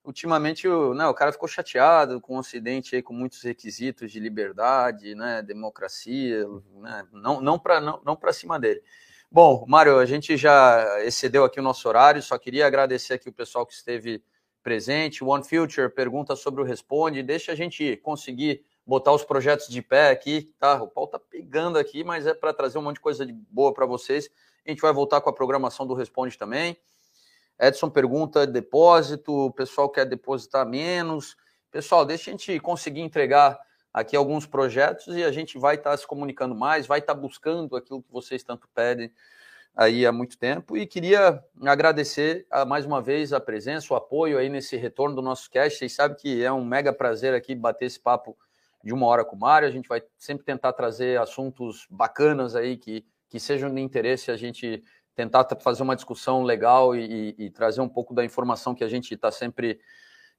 [0.07, 4.20] ultimamente o, né, o cara ficou chateado com o Ocidente aí, com muitos requisitos de
[4.20, 6.47] liberdade, né, democracia,
[6.77, 8.83] né, não, não para não, não cima dele.
[9.31, 13.33] Bom, Mário, a gente já excedeu aqui o nosso horário, só queria agradecer aqui o
[13.33, 14.23] pessoal que esteve
[14.62, 15.23] presente.
[15.23, 20.11] One Future pergunta sobre o Responde, deixa a gente conseguir botar os projetos de pé
[20.11, 20.81] aqui, tá?
[20.81, 23.74] O pau tá pegando aqui, mas é para trazer um monte de coisa de boa
[23.74, 24.31] para vocês.
[24.65, 26.77] A gente vai voltar com a programação do Responde também.
[27.59, 31.37] Edson pergunta depósito, o pessoal quer depositar menos.
[31.70, 33.59] Pessoal, deixa a gente conseguir entregar
[33.93, 37.20] aqui alguns projetos e a gente vai estar tá se comunicando mais, vai estar tá
[37.20, 39.11] buscando aquilo que vocês tanto pedem
[39.74, 40.77] aí há muito tempo.
[40.77, 45.23] E queria agradecer a, mais uma vez a presença, o apoio aí nesse retorno do
[45.23, 45.78] nosso cast.
[45.78, 48.37] Vocês sabem que é um mega prazer aqui bater esse papo
[48.83, 49.69] de uma hora com o Mário.
[49.69, 54.37] A gente vai sempre tentar trazer assuntos bacanas aí que, que sejam de interesse a
[54.37, 54.83] gente
[55.16, 59.14] tentar fazer uma discussão legal e, e, trazer um pouco da informação que a gente
[59.14, 59.80] está sempre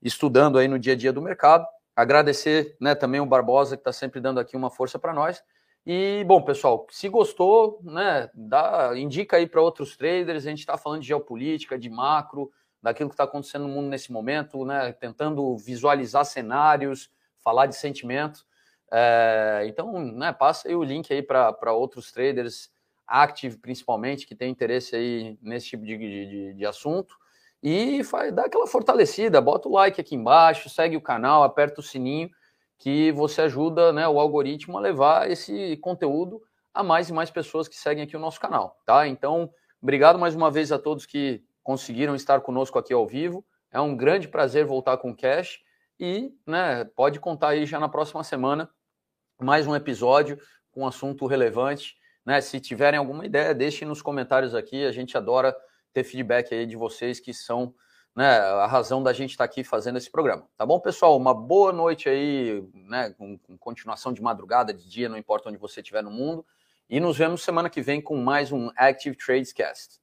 [0.01, 1.65] estudando aí no dia a dia do mercado.
[1.95, 5.43] Agradecer né, também o Barbosa, que está sempre dando aqui uma força para nós.
[5.83, 10.45] E, bom, pessoal, se gostou, né, dá, indica aí para outros traders.
[10.45, 14.11] A gente está falando de geopolítica, de macro, daquilo que está acontecendo no mundo nesse
[14.11, 17.09] momento, né, tentando visualizar cenários,
[17.43, 18.45] falar de sentimento.
[18.91, 22.69] É, então, né, passa aí o link aí para outros traders
[23.07, 27.15] Active, principalmente, que tem interesse aí nesse tipo de, de, de assunto.
[27.63, 31.83] E faz, dá aquela fortalecida, bota o like aqui embaixo, segue o canal, aperta o
[31.83, 32.29] sininho,
[32.77, 36.41] que você ajuda né, o algoritmo a levar esse conteúdo
[36.73, 39.07] a mais e mais pessoas que seguem aqui o nosso canal, tá?
[39.07, 39.51] Então,
[39.81, 43.43] obrigado mais uma vez a todos que conseguiram estar conosco aqui ao vivo.
[43.71, 45.59] É um grande prazer voltar com o Cash
[45.99, 48.69] e né, pode contar aí já na próxima semana
[49.41, 50.39] mais um episódio
[50.71, 51.96] com um assunto relevante
[52.27, 52.41] né?
[52.41, 54.85] Se tiverem alguma ideia, deixem nos comentários aqui.
[54.85, 55.55] A gente adora
[55.93, 57.73] ter feedback aí de vocês que são
[58.13, 60.45] né, a razão da gente estar aqui fazendo esse programa.
[60.57, 61.15] Tá bom, pessoal?
[61.15, 63.11] Uma boa noite aí, né?
[63.17, 66.45] Com, com continuação de madrugada, de dia, não importa onde você estiver no mundo.
[66.89, 70.01] E nos vemos semana que vem com mais um Active Trades Cast.